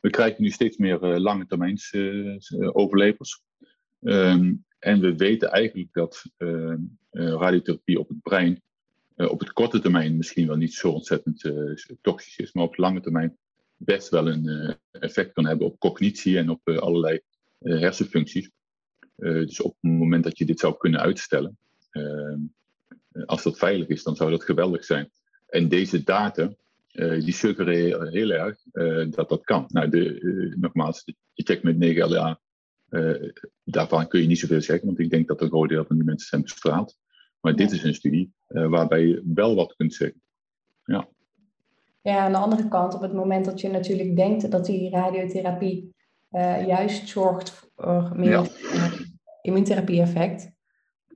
we 0.00 0.10
krijgen 0.10 0.42
nu 0.42 0.50
steeds 0.50 0.76
meer 0.76 1.02
uh, 1.02 1.18
lange 1.18 1.46
termijns 1.46 1.92
uh, 1.92 2.38
overlevers. 2.72 3.42
Ehm, 4.00 4.54
en 4.78 5.00
we 5.00 5.16
weten 5.16 5.50
eigenlijk 5.50 5.92
dat 5.92 6.24
uh, 6.38 6.74
radiotherapie 7.10 7.98
op 7.98 8.08
het 8.08 8.22
brein 8.22 8.62
op 9.16 9.40
het 9.40 9.52
korte 9.52 9.80
termijn 9.80 10.16
misschien 10.16 10.46
wel 10.46 10.56
niet 10.56 10.74
zo 10.74 10.90
ontzettend 10.90 11.52
toxisch 12.00 12.36
is, 12.36 12.52
maar 12.52 12.64
op 12.64 12.76
lange 12.76 13.00
termijn 13.00 13.36
best 13.76 14.08
wel 14.08 14.28
een 14.28 14.76
effect 14.90 15.32
kan 15.32 15.46
hebben 15.46 15.66
op 15.66 15.78
cognitie 15.78 16.38
en 16.38 16.50
op 16.50 16.68
allerlei 16.68 17.20
eh, 17.64 17.80
hersenfuncties. 17.80 18.50
Eh, 19.16 19.32
dus 19.32 19.60
op 19.60 19.76
het 19.80 19.90
moment 19.90 20.24
dat 20.24 20.38
je 20.38 20.44
dit 20.44 20.60
zou 20.60 20.76
kunnen 20.76 21.00
uitstellen, 21.00 21.58
ehm, 21.90 22.38
als 23.26 23.42
dat 23.42 23.58
veilig 23.58 23.88
is, 23.88 24.02
dan 24.02 24.16
zou 24.16 24.30
dat 24.30 24.44
geweldig 24.44 24.84
zijn. 24.84 25.10
En 25.46 25.68
deze 25.68 26.02
data, 26.02 26.54
die 26.94 27.32
suggereren 27.32 28.08
heel 28.12 28.30
erg 28.30 28.62
dat 29.10 29.28
dat 29.28 29.44
kan. 29.44 29.64
Nou, 29.68 29.88
de, 29.88 30.54
nogmaals, 30.60 31.04
de 31.04 31.14
check 31.34 31.62
met 31.62 31.76
9LA, 31.76 32.40
daarvan 33.64 34.08
kun 34.08 34.20
je 34.20 34.26
niet 34.26 34.38
zoveel 34.38 34.60
zeggen, 34.60 34.86
want 34.86 34.98
ik 34.98 35.10
denk 35.10 35.28
dat 35.28 35.40
een 35.40 35.48
groot 35.48 35.68
deel 35.68 35.84
van 35.84 35.96
die 35.96 36.04
mensen 36.04 36.28
zijn 36.28 36.42
bestraald. 36.42 36.96
Maar 37.40 37.56
dit 37.56 37.72
is 37.72 37.82
een 37.82 37.94
studie 37.94 38.32
waarbij 38.54 39.06
je 39.06 39.22
wel 39.34 39.54
wat 39.54 39.74
kunt 39.76 39.94
zeggen. 39.94 40.22
Ja. 40.84 41.08
Ja, 42.02 42.18
aan 42.18 42.32
de 42.32 42.38
andere 42.38 42.68
kant, 42.68 42.94
op 42.94 43.00
het 43.00 43.12
moment 43.12 43.44
dat 43.44 43.60
je 43.60 43.68
natuurlijk 43.68 44.16
denkt 44.16 44.50
dat 44.50 44.66
die 44.66 44.90
radiotherapie 44.90 45.94
uh, 46.30 46.66
juist 46.66 47.08
zorgt 47.08 47.50
voor 47.76 48.12
meer 48.14 48.30
ja. 48.30 48.42
uh, 48.42 48.92
immuuntherapie-effect, 49.42 50.50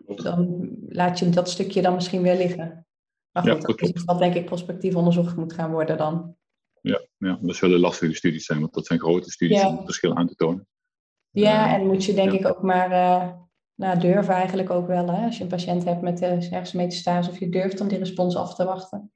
dan 0.06 0.68
laat 0.88 1.18
je 1.18 1.28
dat 1.28 1.50
stukje 1.50 1.82
dan 1.82 1.94
misschien 1.94 2.22
weer 2.22 2.36
liggen. 2.36 2.86
Maar 3.32 3.42
goed, 3.42 3.60
ja, 3.60 3.86
dat 3.86 3.94
is 3.94 4.04
wat 4.04 4.18
denk 4.18 4.34
ik 4.34 4.44
prospectief 4.44 4.94
onderzocht 4.94 5.36
moet 5.36 5.52
gaan 5.52 5.70
worden 5.70 5.96
dan. 5.96 6.36
Ja, 6.80 7.00
ja, 7.16 7.38
dat 7.40 7.56
zullen 7.56 7.80
lastige 7.80 8.14
studies 8.14 8.44
zijn, 8.44 8.60
want 8.60 8.74
dat 8.74 8.86
zijn 8.86 8.98
grote 8.98 9.30
studies 9.30 9.64
om 9.64 9.76
het 9.76 9.84
verschil 9.84 10.16
aan 10.16 10.26
te 10.26 10.34
tonen. 10.34 10.66
Ja, 11.30 11.74
en 11.74 11.86
moet 11.86 12.04
je 12.04 12.14
denk 12.14 12.32
ik 12.32 12.46
ook 12.46 12.62
maar 12.62 12.90
uh, 12.90 13.32
nou, 13.78 13.98
durven 13.98 14.34
eigenlijk 14.34 14.70
ook 14.70 14.86
wel. 14.86 15.10
Hè? 15.10 15.24
Als 15.24 15.36
je 15.36 15.42
een 15.42 15.48
patiënt 15.48 15.84
hebt 15.84 16.00
met 16.00 16.22
ergens 16.22 16.72
metastase, 16.72 17.30
of 17.30 17.38
je 17.38 17.48
durft 17.48 17.80
om 17.80 17.88
die 17.88 17.98
respons 17.98 18.36
af 18.36 18.54
te 18.54 18.64
wachten. 18.64 19.12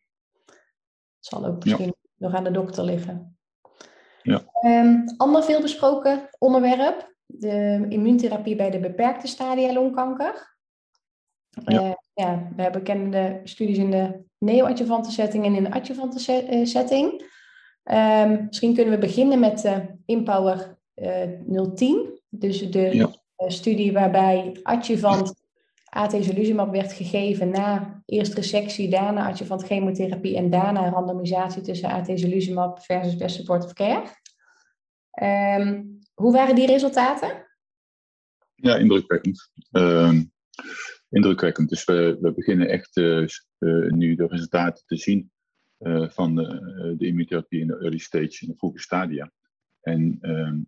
Het 0.46 1.26
zal 1.26 1.46
ook 1.46 1.64
misschien 1.64 1.94
nog 2.16 2.34
aan 2.34 2.44
de 2.44 2.50
dokter 2.50 2.84
liggen. 2.84 3.36
Ja. 4.22 4.42
Um, 4.64 5.04
ander 5.16 5.42
veelbesproken 5.42 6.28
onderwerp, 6.38 7.14
de 7.26 7.86
immuuntherapie 7.88 8.56
bij 8.56 8.70
de 8.70 8.80
beperkte 8.80 9.26
stadia 9.26 9.72
longkanker. 9.72 10.56
Ja. 11.48 11.82
Uh, 11.82 11.92
ja, 12.14 12.48
we 12.56 12.62
hebben 12.62 12.82
bekende 12.82 13.40
studies 13.44 13.78
in 13.78 13.90
de 13.90 14.24
neoadjuvante 14.38 15.10
setting 15.10 15.44
en 15.44 15.54
in 15.54 15.64
de 15.64 15.72
adjuvante 15.72 16.32
eh, 16.32 16.64
setting. 16.64 17.30
Um, 17.84 18.44
misschien 18.46 18.74
kunnen 18.74 18.94
we 18.94 19.06
beginnen 19.06 19.40
met 19.40 19.64
uh, 19.64 19.78
Impower 20.06 20.78
uh, 20.94 21.72
010. 21.74 22.20
Dus 22.28 22.70
de 22.70 22.96
ja. 22.96 23.21
Studie 23.50 23.92
waarbij 23.92 24.60
adjuvant 24.62 25.34
atezolizumab 25.84 26.72
werd 26.72 26.92
gegeven 26.92 27.50
na 27.50 28.02
eerst 28.06 28.34
resectie, 28.34 28.90
daarna 28.90 29.28
adjuvant 29.28 29.62
chemotherapie 29.62 30.36
en 30.36 30.50
daarna 30.50 30.88
randomisatie 30.88 31.62
tussen 31.62 31.88
atezolizumab 31.88 32.82
versus 32.82 33.16
best 33.16 33.36
supportive 33.36 33.74
care. 33.74 34.06
Um, 35.60 35.98
hoe 36.14 36.32
waren 36.32 36.54
die 36.54 36.66
resultaten? 36.66 37.46
Ja, 38.54 38.76
indrukwekkend. 38.76 39.50
Uh, 39.70 40.20
indrukwekkend. 41.10 41.68
Dus 41.68 41.84
we, 41.84 42.18
we 42.20 42.32
beginnen 42.32 42.68
echt 42.68 42.96
uh, 42.96 43.26
uh, 43.58 43.90
nu 43.90 44.14
de 44.14 44.26
resultaten 44.26 44.84
te 44.86 44.96
zien 44.96 45.30
van 46.08 46.34
de, 46.34 46.94
de 46.98 47.06
immunotherapie 47.06 47.60
in 47.60 47.66
de 47.66 47.78
early 47.78 47.98
stage, 47.98 48.38
in 48.40 48.48
de 48.48 48.54
vroege 48.56 48.78
stadia. 48.78 49.32
En 49.80 50.18
ehm, 50.20 50.58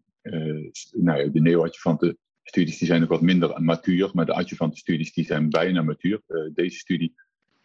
nou 0.92 1.18
ja, 1.20 1.28
de 1.28 1.40
neoadjuvante 1.40 2.16
studies 2.44 2.78
die 2.78 2.86
zijn 2.86 3.00
nog 3.00 3.08
wat 3.08 3.22
minder 3.22 3.62
matuur, 3.62 4.10
maar 4.12 4.26
de 4.26 4.34
adjuvante 4.34 4.76
studies 4.76 5.12
die 5.12 5.24
zijn 5.24 5.50
bijna 5.50 5.82
matuur. 5.82 6.20
deze 6.54 6.78
studie 6.78 7.14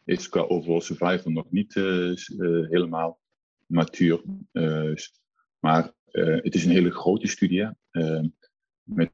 is 0.05 0.29
qua 0.29 0.41
overall 0.41 0.81
survival 0.81 1.31
nog 1.31 1.51
niet 1.51 1.73
helemaal 2.69 3.19
matuur. 3.65 4.21
maar 5.59 5.91
het 6.11 6.55
is 6.55 6.65
een 6.65 6.71
hele 6.71 6.91
grote 6.91 7.27
studie 7.27 7.69
uh, 7.91 8.23
met, 8.83 9.11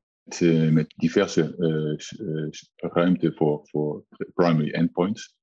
met 0.71 0.93
diverse 0.95 1.55
ruimte 2.75 3.33
voor, 3.33 3.59
voor 3.63 4.05
primary 4.33 4.71
endpoints. 4.71 5.35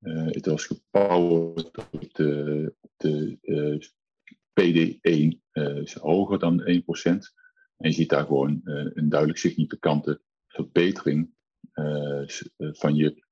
het 0.00 0.46
was 0.46 0.64
gebouwd 0.64 1.70
op 1.90 2.14
de, 2.14 2.74
de 2.96 3.38
PD1 4.60 5.38
hoger 6.00 6.38
dan 6.38 6.82
1%. 7.08 7.39
En 7.80 7.90
je 7.90 7.92
ziet 7.92 8.08
daar 8.08 8.26
gewoon 8.26 8.60
een 8.64 9.08
duidelijk 9.08 9.38
significante 9.38 10.20
verbetering 10.46 11.30
van 12.56 12.94
je 12.94 13.24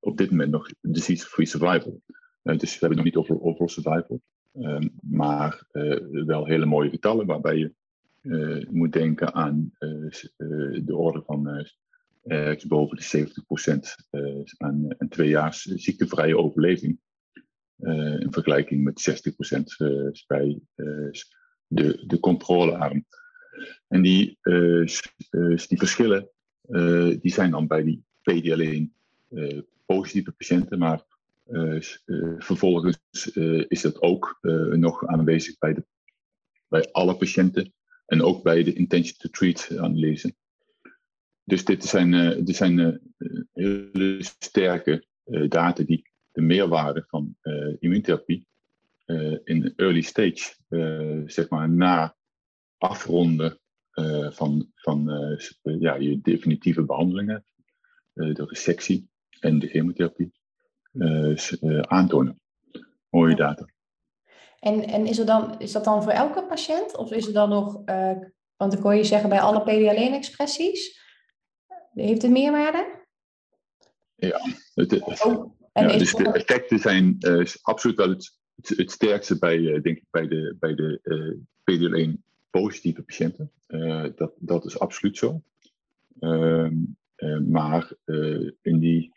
op 0.00 0.16
dit 0.16 0.30
moment 0.30 0.50
nog 0.50 0.70
disease-free 0.80 1.46
survival. 1.46 2.02
dus 2.42 2.72
we 2.72 2.78
hebben 2.78 2.96
nog 2.96 3.04
niet 3.04 3.16
over 3.16 3.42
overall 3.42 3.68
survival. 3.68 4.20
Ehm, 4.52 4.88
maar 5.02 5.66
eh, 5.70 5.96
wel 6.10 6.46
hele 6.46 6.66
mooie 6.66 6.90
getallen 6.90 7.26
waarbij 7.26 7.56
je 7.56 7.74
eh, 8.20 8.70
moet 8.70 8.92
denken 8.92 9.34
aan 9.34 9.72
eh, 9.78 9.88
de 10.84 10.96
orde 10.96 11.22
van 11.22 11.66
ergens 12.22 12.66
boven 12.66 12.96
de 12.96 13.02
70% 13.02 14.56
aan 14.56 14.94
een 14.98 15.08
tweejaars 15.08 15.62
ziektevrije 15.62 16.36
overleving. 16.36 17.00
in 18.18 18.28
vergelijking 18.30 18.84
met 18.84 19.00
60% 19.00 19.62
bij 20.26 20.60
de, 21.66 22.04
de 22.06 22.20
controlearm. 22.20 23.06
En 23.90 24.02
die, 24.02 24.38
die 25.68 25.78
verschillen 25.78 26.28
die 27.20 27.32
zijn 27.32 27.50
dan 27.50 27.66
bij 27.66 27.82
die 27.82 28.04
PD-alleen 28.22 28.92
positieve 29.86 30.32
patiënten, 30.32 30.78
maar 30.78 31.04
eh, 31.50 31.76
eh, 31.76 32.34
vervolgens 32.38 33.32
eh, 33.34 33.64
is 33.68 33.80
dat 33.80 34.02
ook 34.02 34.38
nog 34.70 35.06
aanwezig 35.06 35.58
bij, 35.58 35.74
de, 35.74 35.84
bij 36.68 36.88
alle 36.92 37.16
patiënten 37.16 37.72
en 38.06 38.22
ook 38.22 38.42
bij 38.42 38.62
de 38.62 38.72
intention 38.72 39.16
to 39.18 39.28
treat 39.28 39.78
analyse. 39.78 40.34
Dus 41.44 41.64
dit 41.64 41.84
zijn, 41.84 42.44
dit 42.44 42.56
zijn 42.56 43.00
hele 43.52 44.16
sterke 44.38 45.04
data 45.48 45.82
die 45.82 46.10
de 46.32 46.40
meerwaarde 46.40 47.04
van 47.08 47.36
immuuntherapie 47.78 48.46
in 49.44 49.72
early 49.76 50.00
stage, 50.00 50.54
zeg 51.26 51.48
maar 51.48 51.70
na 51.70 52.16
afronden 52.78 53.58
van, 54.30 54.70
van 54.74 55.10
ja, 55.62 55.94
je 55.94 56.20
definitieve 56.20 56.84
behandelingen, 56.84 57.44
de 58.12 58.44
resectie 58.46 59.08
en 59.40 59.58
de 59.58 59.66
chemotherapie, 59.66 60.32
aantonen. 61.80 62.40
Mooie 63.08 63.36
data. 63.36 63.68
En, 64.58 64.84
en 64.84 65.06
is, 65.06 65.18
er 65.18 65.26
dan, 65.26 65.60
is 65.60 65.72
dat 65.72 65.84
dan 65.84 66.02
voor 66.02 66.12
elke 66.12 66.44
patiënt? 66.44 66.96
Of 66.96 67.12
is 67.12 67.26
er 67.26 67.32
dan 67.32 67.48
nog, 67.48 67.82
want 68.56 68.72
dan 68.72 68.80
kon 68.80 68.96
je 68.96 69.04
zeggen 69.04 69.28
bij 69.28 69.40
alle 69.40 69.60
PD-alleen-expressies, 69.60 71.00
heeft 71.92 72.22
het 72.22 72.30
meerwaarde? 72.30 72.98
Ja, 74.14 74.40
het, 74.74 75.00
oh, 75.00 75.52
ja 75.72 75.96
dus 75.98 76.14
de 76.14 76.32
effecten 76.32 76.78
zijn 76.78 77.18
absoluut 77.62 77.96
wel 77.96 78.08
het, 78.08 78.32
het, 78.76 78.90
sterkste 78.90 79.38
bij, 79.38 79.80
denk 79.80 79.96
ik, 79.96 80.04
bij 80.10 80.28
de, 80.28 80.56
bij 80.58 80.74
de 80.74 81.00
uh, 81.02 81.36
PD-alleen 81.64 82.24
positieve 82.50 83.02
patiënten. 83.02 83.50
dat, 84.16 84.32
dat 84.38 84.64
is 84.64 84.78
absoluut 84.78 85.16
zo. 85.16 85.42
Ehm, 86.18 86.74
maar 87.48 87.92
in 88.62 88.78
die 88.78 89.12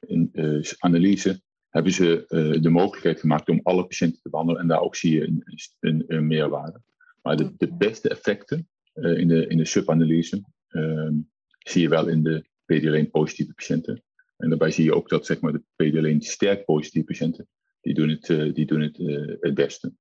in, 0.00 0.30
analyse 0.78 1.40
hebben 1.68 1.92
ze 1.92 2.24
de 2.60 2.70
mogelijkheid 2.70 3.20
gemaakt 3.20 3.48
om 3.48 3.60
alle 3.62 3.86
patiënten 3.86 4.22
te 4.22 4.30
behandelen. 4.30 4.60
En 4.60 4.68
daar 4.68 4.80
ook 4.80 4.96
zie 4.96 5.14
je 5.14 5.26
een, 5.26 5.42
een, 5.80 6.04
een 6.06 6.26
meerwaarde. 6.26 6.80
Maar 7.22 7.36
de, 7.36 7.54
de 7.56 7.76
beste 7.76 8.08
effecten 8.08 8.68
in 8.94 9.28
de, 9.28 9.46
in 9.46 9.56
de 9.56 9.64
subanalyse 9.64 10.42
uh, 10.70 11.10
zie 11.58 11.82
je 11.82 11.88
wel 11.88 12.08
in 12.08 12.22
de 12.22 12.44
PD-alleen 12.64 13.10
positieve 13.10 13.54
patiënten. 13.54 14.02
En 14.36 14.48
daarbij 14.48 14.70
zie 14.70 14.84
je 14.84 14.94
ook 14.94 15.08
dat 15.08 15.26
zeg 15.26 15.40
maar, 15.40 15.52
de 15.52 15.62
PD-alleen 15.76 16.20
sterk 16.20 16.64
positieve 16.64 17.06
patiënten, 17.06 17.48
die 17.80 17.94
doen 17.94 18.08
het, 18.08 18.54
die 18.54 18.66
doen 18.66 18.80
het, 18.80 18.96
het 19.40 19.54
beste. 19.54 19.92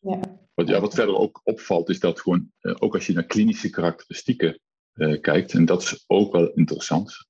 Ja. 0.00 0.20
Wat, 0.58 0.68
ja, 0.68 0.80
wat 0.80 0.94
verder 0.94 1.16
ook 1.16 1.40
opvalt, 1.44 1.88
is 1.88 2.00
dat 2.00 2.20
gewoon, 2.20 2.52
ook 2.60 2.94
als 2.94 3.06
je 3.06 3.12
naar 3.12 3.26
klinische 3.26 3.70
karakteristieken 3.70 4.60
kijkt, 5.20 5.52
en 5.52 5.64
dat 5.64 5.82
is 5.82 6.04
ook 6.06 6.32
wel 6.32 6.52
interessant 6.52 7.28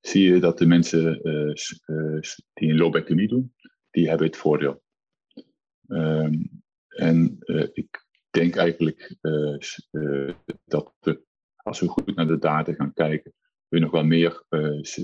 zie 0.00 0.32
je 0.32 0.40
dat 0.40 0.58
de 0.58 0.66
mensen 0.66 1.20
die 2.52 2.70
een 2.70 2.76
lobectomie 2.76 3.28
doen, 3.28 3.54
die 3.90 4.08
hebben 4.08 4.26
het 4.26 4.36
voordeel. 4.36 4.82
Um, 5.88 6.62
en 6.88 7.38
ik 7.72 8.06
denk 8.30 8.56
eigenlijk 8.56 9.16
dat 10.64 10.94
we, 11.00 11.22
als 11.56 11.80
we 11.80 11.88
goed 11.88 12.14
naar 12.14 12.26
de 12.26 12.38
data 12.38 12.72
gaan 12.72 12.92
kijken, 12.92 13.32
we 13.68 13.78
nog 13.78 13.90
wel 13.90 14.04
meer 14.04 14.44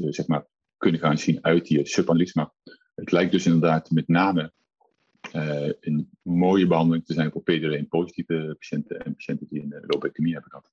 zeg 0.09 0.27
maar, 0.27 0.47
kunnen 0.77 1.01
gaan 1.01 1.19
zien 1.19 1.45
uit 1.45 1.67
die 1.67 1.87
subanalyse. 1.87 2.33
Maar 2.35 2.51
het 2.95 3.13
lijkt 3.13 3.33
dus 3.33 3.47
inderdaad 3.47 3.91
met 3.91 4.09
name 4.09 4.53
een 5.81 6.11
mooie 6.23 6.67
behandeling 6.67 7.05
te 7.05 7.13
zijn 7.13 7.31
voor 7.31 7.43
PD-1 7.43 7.89
positieve 7.89 8.57
patiënten 8.59 9.05
en 9.05 9.15
patiënten 9.15 9.47
die 9.51 9.63
een 9.63 9.85
lobectomie 9.87 10.33
hebben 10.33 10.51
gehad. 10.51 10.71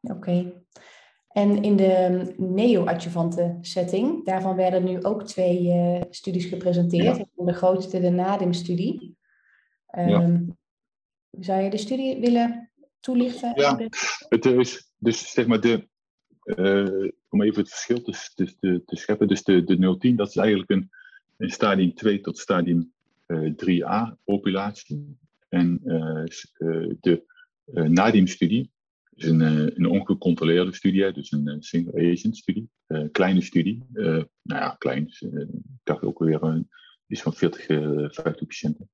Oké. 0.00 0.52
En 1.28 1.62
in 1.62 1.76
de 1.76 2.34
neo-adjuvante 2.36 3.58
setting, 3.60 4.24
daarvan 4.24 4.56
werden 4.56 4.84
nu 4.84 5.02
ook 5.02 5.22
twee 5.22 5.62
uh, 5.62 6.00
studies 6.10 6.44
gepresenteerd. 6.44 7.24
De 7.34 7.52
grootste, 7.52 8.00
de 8.00 8.10
NADIM-studie. 8.10 9.16
Um, 9.98 10.56
Zou 11.30 11.62
je 11.62 11.70
de 11.70 11.76
studie 11.76 12.20
willen 12.20 12.70
toelichten? 13.00 13.52
Ja, 13.54 13.88
het 14.28 14.44
is 14.44 14.92
dus 14.96 15.30
zeg 15.30 15.46
maar 15.46 15.60
de, 15.60 15.88
uh, 16.44 17.10
om 17.28 17.42
even 17.42 17.60
het 17.60 17.68
verschil 17.68 18.02
te, 18.02 18.34
te, 18.34 18.82
te, 18.84 18.96
scheppen. 18.96 19.28
Dus 19.28 19.42
de, 19.42 19.64
de 19.64 19.96
010, 19.98 20.16
dat 20.16 20.28
is 20.28 20.36
eigenlijk 20.36 20.70
een, 20.70 20.90
een 21.36 21.50
stadium 21.50 21.94
2 21.94 22.20
tot 22.20 22.38
stadium 22.38 22.92
uh, 23.28 23.46
eh, 23.46 23.54
3a 23.56 24.16
populatie. 24.24 25.18
En 25.48 25.80
de 27.00 27.24
NADIM-studie, 27.72 28.70
is 29.18 29.28
een, 29.28 29.40
eh, 29.40 29.76
een 29.76 29.86
ongecontroleerde 29.86 30.72
studie, 30.72 31.12
dus 31.12 31.32
een 31.32 31.48
eh, 31.48 31.56
single 31.58 32.12
agent 32.12 32.36
studie. 32.36 32.70
Kleine 33.12 33.40
studie. 33.40 33.84
nou 33.92 34.26
ja, 34.42 34.74
klein. 34.78 35.06
ik 35.20 35.46
dacht 35.82 36.02
ook 36.02 36.18
weer 36.18 36.42
een, 36.42 36.68
iets 37.06 37.22
van 37.22 37.32
40, 37.32 37.64
50 38.14 38.46
patiënten. 38.46 38.90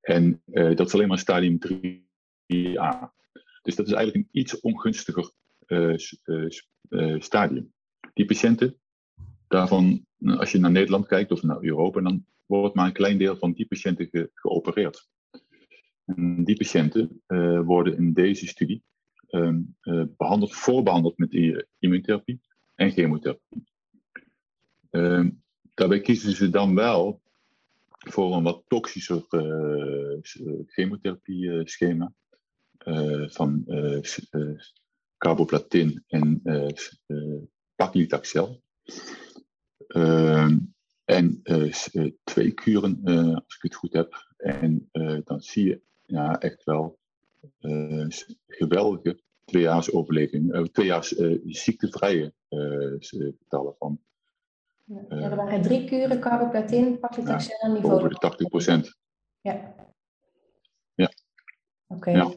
En 0.00 0.42
dat 0.46 0.86
is 0.86 0.94
alleen 0.94 1.08
maar 1.08 1.18
stadium 1.18 1.58
3a. 1.58 3.14
Dus 3.62 3.74
dat 3.74 3.86
is 3.86 3.92
eigenlijk 3.92 4.14
een 4.14 4.28
iets 4.30 4.60
ongunstiger 4.60 5.32
stadium. 7.18 7.72
Die 8.14 8.24
patiënten, 8.24 8.76
daarvan, 9.48 10.06
als 10.24 10.52
je 10.52 10.58
naar 10.58 10.70
Nederland 10.70 11.06
kijkt 11.06 11.30
of 11.30 11.42
naar 11.42 11.62
Europa, 11.62 12.00
dan 12.00 12.26
wordt 12.46 12.74
maar 12.74 12.86
een 12.86 12.92
klein 12.92 13.18
deel 13.18 13.36
van 13.36 13.52
die 13.52 13.66
patiënten 13.66 14.08
ge 14.10 14.30
geopereerd. 14.34 15.08
En 16.04 16.44
die 16.44 16.56
patiënten 16.56 17.22
worden 17.66 17.96
in 17.96 18.12
deze 18.12 18.46
studie 18.46 18.82
Ehm, 19.26 19.60
eh, 19.80 20.02
behandeld, 20.16 20.54
voorbehandeld 20.54 21.18
met 21.18 21.32
immuuntherapie 21.78 22.40
en 22.74 22.90
chemotherapie. 22.90 23.64
Ehm, 24.90 25.30
daarbij 25.74 26.00
kiezen 26.00 26.32
ze 26.32 26.50
dan 26.50 26.74
wel 26.74 27.20
voor 27.98 28.34
een 28.36 28.42
wat 28.42 28.62
toxischer 28.66 29.26
uh, 29.30 30.18
chemotherapie-schema 30.66 32.12
van 33.26 33.64
carboplatin 35.18 36.04
en 36.06 36.42
paclitaxel. 37.74 38.62
Ehm, 39.86 40.58
en 41.06 41.42
twee 42.24 42.50
kuren, 42.52 43.00
als 43.34 43.56
ik 43.56 43.62
het 43.62 43.74
goed 43.74 43.92
heb. 43.92 44.34
En 44.36 44.90
dan 45.24 45.40
zie 45.40 45.66
je 45.66 45.80
ja, 46.06 46.40
echt 46.40 46.64
wel 46.64 46.98
geweldige 48.46 49.20
tweejaars 49.44 49.92
overleving, 49.92 50.54
uh, 50.54 50.62
tweejaars 50.62 51.08
ziektevrije 51.44 52.32
getallen 52.98 53.74
van. 53.78 54.00
Ja, 54.84 55.04
er 55.08 55.36
waren 55.36 55.62
drie 55.62 55.84
kuren 55.84 56.20
carboplatin, 56.20 56.98
paclitaxel 56.98 57.58
en 57.58 57.72
niveau. 57.72 57.94
Over 57.94 58.08
de 58.08 58.14
80 58.14 58.48
procent. 58.48 58.96
Ja. 59.40 59.74
Ja. 60.94 61.12
Oké. 61.86 62.10
Ja. 62.10 62.32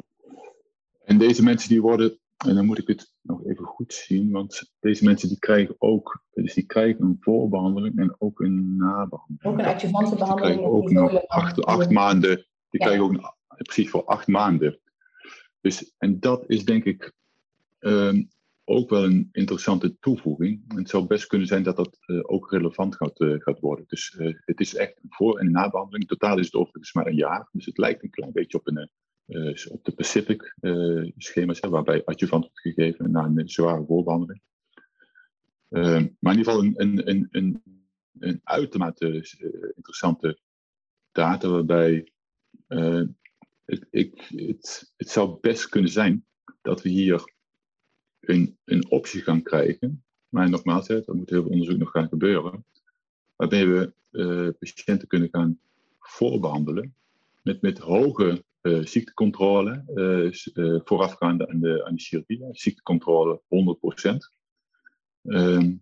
En 1.03 1.17
deze 1.17 1.43
mensen 1.43 1.69
die 1.69 1.82
worden, 1.82 2.18
en 2.47 2.56
dan 2.56 2.65
moet 2.65 2.78
ik 2.78 2.88
het 2.88 3.13
nog 3.21 3.45
even 3.45 3.65
goed 3.65 3.93
zien, 3.93 4.32
want 4.32 4.71
deze 4.80 5.04
mensen 5.04 5.30
die 5.30 5.39
krijgen 5.39 5.75
ook, 5.78 6.23
dus 6.34 6.54
die 6.54 6.65
krijgen 6.65 7.04
een 7.04 7.17
voorbehandeling 7.19 7.97
en 7.97 8.15
ook 8.17 8.39
een 8.39 8.78
nabehandeling. 8.78 9.43
Ook 9.43 9.60
een 9.60 9.73
adjuvante 9.73 10.15
behandeling. 10.15 10.60
Die 10.60 10.84
krijgen 10.84 11.06
ook 11.06 11.12
nog 11.12 11.28
acht, 11.28 11.63
acht 11.65 11.89
maanden, 11.89 12.45
die 12.69 12.80
krijgen 12.80 13.04
ook 13.04 13.13
een, 13.13 13.34
precies 13.58 13.89
voor 13.89 14.06
acht 14.06 14.28
maanden 14.28 14.80
dus, 15.62 15.95
en 15.97 16.19
dat 16.19 16.43
is 16.47 16.65
denk 16.65 16.84
ik 16.84 17.13
ehm, 17.80 18.23
ook 18.63 18.89
wel 18.89 19.04
een 19.04 19.30
interessante 19.32 19.99
toevoeging. 19.99 20.63
En 20.67 20.78
het 20.78 20.89
zou 20.89 21.06
best 21.08 21.28
kunnen 21.28 21.47
zijn 21.47 21.63
dat 21.63 21.75
dat 21.75 21.97
uh, 22.06 22.19
ook 22.23 22.52
relevant 22.52 22.95
gaat, 22.95 23.19
uh, 23.19 23.39
gaat 23.39 23.60
worden. 23.60 23.86
Dus 23.88 24.15
uh, 24.19 24.34
het 24.45 24.60
is 24.60 24.75
echt 24.75 24.99
een 25.04 25.10
voor- 25.10 25.39
en 25.39 25.52
nabehandeling. 25.52 26.08
Totaal 26.08 26.39
is 26.39 26.45
het 26.45 26.56
overigens 26.56 26.93
maar 26.93 27.08
een 27.08 27.15
jaar. 27.15 27.49
Dus 27.52 27.65
het 27.65 27.78
lijkt 27.78 28.04
een 28.04 28.10
klein 28.10 28.32
beetje 28.32 28.58
op, 28.58 28.67
een, 28.67 28.91
op 29.70 29.86
de 29.86 29.92
Pacific 29.96 30.56
schema's, 31.18 31.62
hè, 31.62 31.70
waarbij 31.70 32.06
adjuvant 32.06 32.44
wordt 32.44 32.60
gegeven 32.60 33.12
na 33.12 33.24
een 33.24 33.50
zware 33.50 33.86
voorbehandeling. 33.86 34.42
Ehm, 35.70 36.08
maar 36.20 36.34
in 36.34 36.39
ieder 36.39 36.54
geval 36.54 36.63
een, 36.63 36.74
een, 36.78 37.10
een, 37.10 37.28
een, 37.32 37.63
een 38.20 38.42
uitermate 38.44 39.08
interessante 39.76 40.39
data 41.12 41.50
waarbij 41.50 42.12
het, 43.65 43.88
ik, 43.89 44.22
het, 44.22 44.94
het 44.98 45.10
zou 45.10 45.38
best 45.42 45.70
kunnen 45.70 45.92
zijn 45.92 46.26
dat 46.62 46.82
we 46.82 46.89
hier 46.89 47.34
een, 48.20 48.58
een 48.65 48.92
optie 48.92 49.22
gaan 49.22 49.42
krijgen. 49.42 50.04
Maar 50.30 50.50
nogmaals, 50.50 50.88
hè, 50.88 51.06
er 51.06 51.15
moet 51.15 51.30
heel 51.30 51.42
veel 51.42 51.52
onderzoek 51.52 51.78
nog 51.78 51.92
gaan 51.92 52.08
gebeuren. 52.08 52.65
Waarbij 53.36 53.68
we 53.68 53.94
patiënten 54.60 55.08
kunnen 55.08 55.30
gaan 55.32 55.60
voorbehandelen 56.00 56.94
met, 57.41 57.62
met 57.62 57.78
hoge 57.78 58.43
uh, 58.62 58.86
ziektecontrole 58.86 59.84
uh, 60.54 60.80
voorafgaande 60.84 61.47
aan 61.47 61.60
de, 61.60 61.86
aan 61.86 61.95
de 61.95 62.02
chirurgie. 62.02 62.47
Ziektecontrole 62.52 63.41
100%. 63.43 64.15
Ehm, 65.23 65.75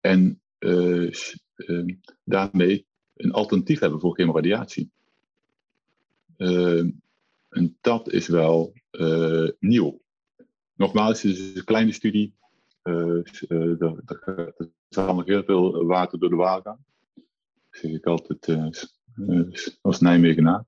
en 0.00 0.40
ehm, 0.58 1.94
daarmee 2.24 2.86
een 3.14 3.32
alternatief 3.32 3.80
hebben 3.80 4.00
voor 4.00 4.14
chemoradiatie. 4.14 4.90
Ehm, 6.36 6.90
en 7.48 7.78
dat 7.80 8.12
is 8.12 8.26
wel 8.28 8.72
nieuw. 9.58 10.00
Nogmaals, 10.74 11.22
het 11.22 11.36
is 11.36 11.54
een 11.54 11.64
kleine 11.64 11.92
studie. 11.92 12.34
Er, 12.82 14.54
zal 14.88 15.14
nog 15.14 15.26
heel 15.26 15.44
veel 15.44 15.84
water 15.84 16.18
door 16.18 16.30
de 16.30 16.36
waal 16.36 16.60
gaan. 16.62 16.84
Dat 17.14 17.24
zeg 17.70 17.90
ik 17.90 18.06
altijd 18.06 18.58
als 19.80 20.00
Nijmegenaar. 20.00 20.64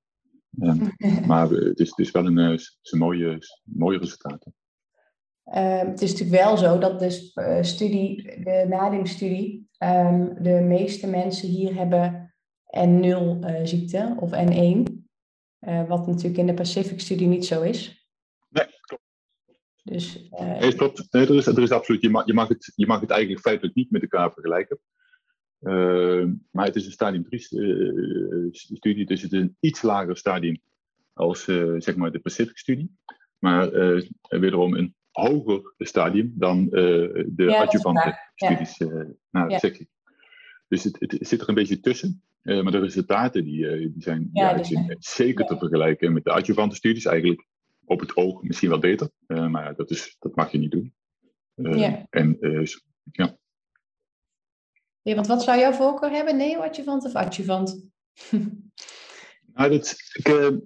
maar 1.27 1.49
het 1.49 1.79
is, 1.79 1.89
het 1.89 1.99
is 1.99 2.11
wel 2.11 2.27
een, 2.27 2.37
een 2.37 2.99
mooie, 2.99 3.39
mooie 3.63 3.99
resultaten. 3.99 4.55
het 5.45 6.03
is 6.03 6.11
natuurlijk 6.11 6.43
wel 6.43 6.57
zo 6.57 6.79
dat 6.79 7.01
de 7.01 7.59
studie, 7.63 8.23
de 8.45 8.67
nadimstudie, 8.69 9.69
um, 9.79 10.43
de 10.43 10.61
meeste 10.61 11.07
mensen 11.07 11.49
hier 11.49 11.75
hebben 11.75 12.35
N0-ziekte 12.77 14.17
of 14.21 14.31
N1. 14.31 14.83
wat 15.89 16.07
natuurlijk 16.07 16.39
in 16.39 16.47
de 16.47 16.55
Pacific-studie 16.55 17.27
niet 17.27 17.47
zo 17.47 17.63
is. 17.63 18.09
Nee, 18.49 18.67
klopt. 18.81 19.03
Dus, 19.83 20.29
nee, 20.31 20.75
klopt. 20.75 21.13
Nee, 21.13 21.27
er, 21.27 21.35
is, 21.35 21.47
er 21.47 21.63
is 21.63 21.71
absoluut. 21.71 22.03
Je 22.03 22.11
mag, 22.11 22.27
je, 22.27 22.35
mag 22.35 22.49
het, 22.49 22.73
je 22.75 22.87
mag 22.87 23.01
het 23.01 23.11
eigenlijk 23.11 23.41
feitelijk 23.41 23.75
niet 23.75 23.91
met 23.91 24.03
elkaar 24.03 24.33
vergelijken. 24.33 24.79
Maar 26.51 26.65
het 26.65 26.77
is 26.77 26.87
een 26.87 26.93
stadium 26.93 27.25
3 27.25 27.41
studie, 28.51 29.07
dus 29.07 29.23
het 29.23 29.33
is 29.33 29.41
een 29.41 29.57
iets 29.61 29.83
lager 29.83 30.17
stadium 30.17 30.61
als 31.13 31.45
zeg 31.79 31.97
maar 31.97 32.13
de 32.13 32.21
Pacific-studie. 32.21 32.97
Maar 33.39 33.71
wederom 34.29 34.75
een 34.75 34.95
hoger 35.11 35.75
stadium 35.79 36.33
dan 36.35 36.69
de 36.69 37.35
ja, 37.37 37.63
adjuvante 37.63 38.19
studies 38.35 38.77
ja. 38.77 39.07
naar 39.31 39.51
ja. 39.51 39.59
sectie. 39.59 39.89
Dus 40.69 40.85
het, 40.85 40.97
het, 41.01 41.17
zit 41.21 41.41
er 41.41 41.49
een 41.49 41.55
beetje 41.55 41.81
tussen. 41.81 42.23
Uh, 42.43 42.63
maar 42.63 42.73
de 42.73 42.79
resultaten 42.79 43.45
die, 43.45 43.59
uh, 43.59 43.93
die 43.93 44.03
zijn, 44.03 44.31
ja, 44.33 44.55
die 44.55 44.65
zijn 44.65 44.97
zeker 44.99 45.47
te 45.47 45.59
vergelijken 45.59 46.13
met 46.13 46.25
de 46.25 46.33
adjuvante 46.33 46.77
studies. 46.77 47.05
Eigenlijk 47.05 47.47
op 47.85 48.01
het 48.01 48.17
oog 48.17 48.43
misschien 48.43 48.69
wel 48.69 48.79
beter. 48.79 49.11
maar 49.27 49.75
dat, 49.75 49.91
is, 49.91 50.17
dat 50.19 50.37
mag 50.37 50.53
je 50.53 50.59
niet 50.59 50.71
doen. 50.71 50.95
En 52.11 52.39
ja. 53.13 53.38
Ja, 55.09 55.15
want 55.15 55.27
wat 55.27 55.43
zou 55.43 55.59
jouw 55.59 55.73
voorkeur 55.73 56.11
hebben? 56.11 56.37
Neo-adjuvant 56.37 57.05
of 57.05 57.15
adjuvant? 57.15 57.91
nou, 59.55 59.71
dat, 59.71 59.97
ik, 60.23 60.57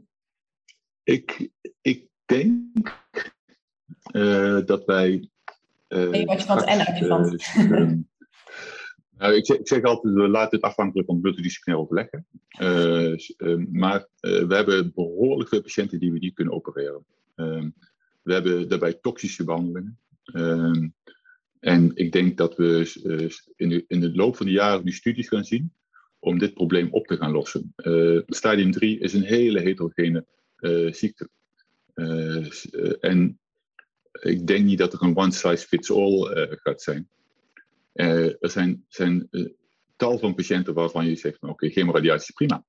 ik, 1.02 1.50
ik 1.80 2.08
denk 2.24 3.04
uh, 4.12 4.60
dat 4.64 4.84
wij. 4.84 5.30
Uh, 5.88 6.20
en 6.20 6.28
adjuvant. 6.28 7.32
Uh, 7.56 7.92
nou, 9.18 9.34
ik, 9.34 9.46
zeg, 9.46 9.56
ik 9.56 9.68
zeg 9.68 9.82
altijd, 9.82 10.14
we 10.14 10.28
laten 10.28 10.56
het 10.56 10.66
afhankelijk 10.66 11.08
van 11.08 11.20
multidisciplinair 11.20 11.84
overleggen. 11.84 12.26
maar 13.72 14.06
we 14.20 14.54
hebben 14.54 14.92
behoorlijk 14.94 15.48
veel 15.48 15.62
patiënten 15.62 16.00
die 16.00 16.12
we 16.12 16.18
niet 16.18 16.34
kunnen 16.34 16.54
opereren. 16.54 17.04
we 18.22 18.32
hebben 18.32 18.68
daarbij 18.68 18.92
toxische 18.92 19.44
behandelingen. 19.44 19.98
En 21.62 21.90
ik 21.94 22.12
denk 22.12 22.36
dat 22.36 22.56
we 22.56 22.92
in, 23.56 23.68
de, 23.68 23.84
in 23.88 24.00
de 24.00 24.14
loop 24.14 24.36
van 24.36 24.46
de 24.46 24.52
jaren 24.52 24.84
nu 24.84 24.92
studies 24.92 25.28
gaan 25.28 25.44
zien 25.44 25.72
om 26.18 26.38
dit 26.38 26.54
probleem 26.54 26.88
op 26.90 27.06
te 27.06 27.16
gaan 27.16 27.30
lossen. 27.30 27.74
stadium 28.26 28.70
3 28.70 28.98
is 28.98 29.12
een 29.12 29.22
hele 29.22 29.60
heterogene 29.60 30.26
ziekte. 30.90 31.28
en 33.00 33.38
ik 34.12 34.46
denk 34.46 34.64
niet 34.64 34.78
dat 34.78 34.92
er 34.92 35.02
een 35.02 35.16
one 35.16 35.32
size 35.32 35.66
fits 35.66 35.90
all 35.90 36.48
gaat 36.50 36.82
zijn. 36.82 37.08
Er 37.92 38.36
zijn, 38.40 38.84
zijn 38.88 39.28
tal 39.96 40.18
van 40.18 40.34
patiënten 40.34 40.74
waarvan 40.74 41.06
je 41.06 41.16
zegt, 41.16 41.42
oké, 41.42 41.52
okay, 41.52 41.70
chemoradiatie 41.70 42.28
is 42.28 42.34
prima. 42.34 42.64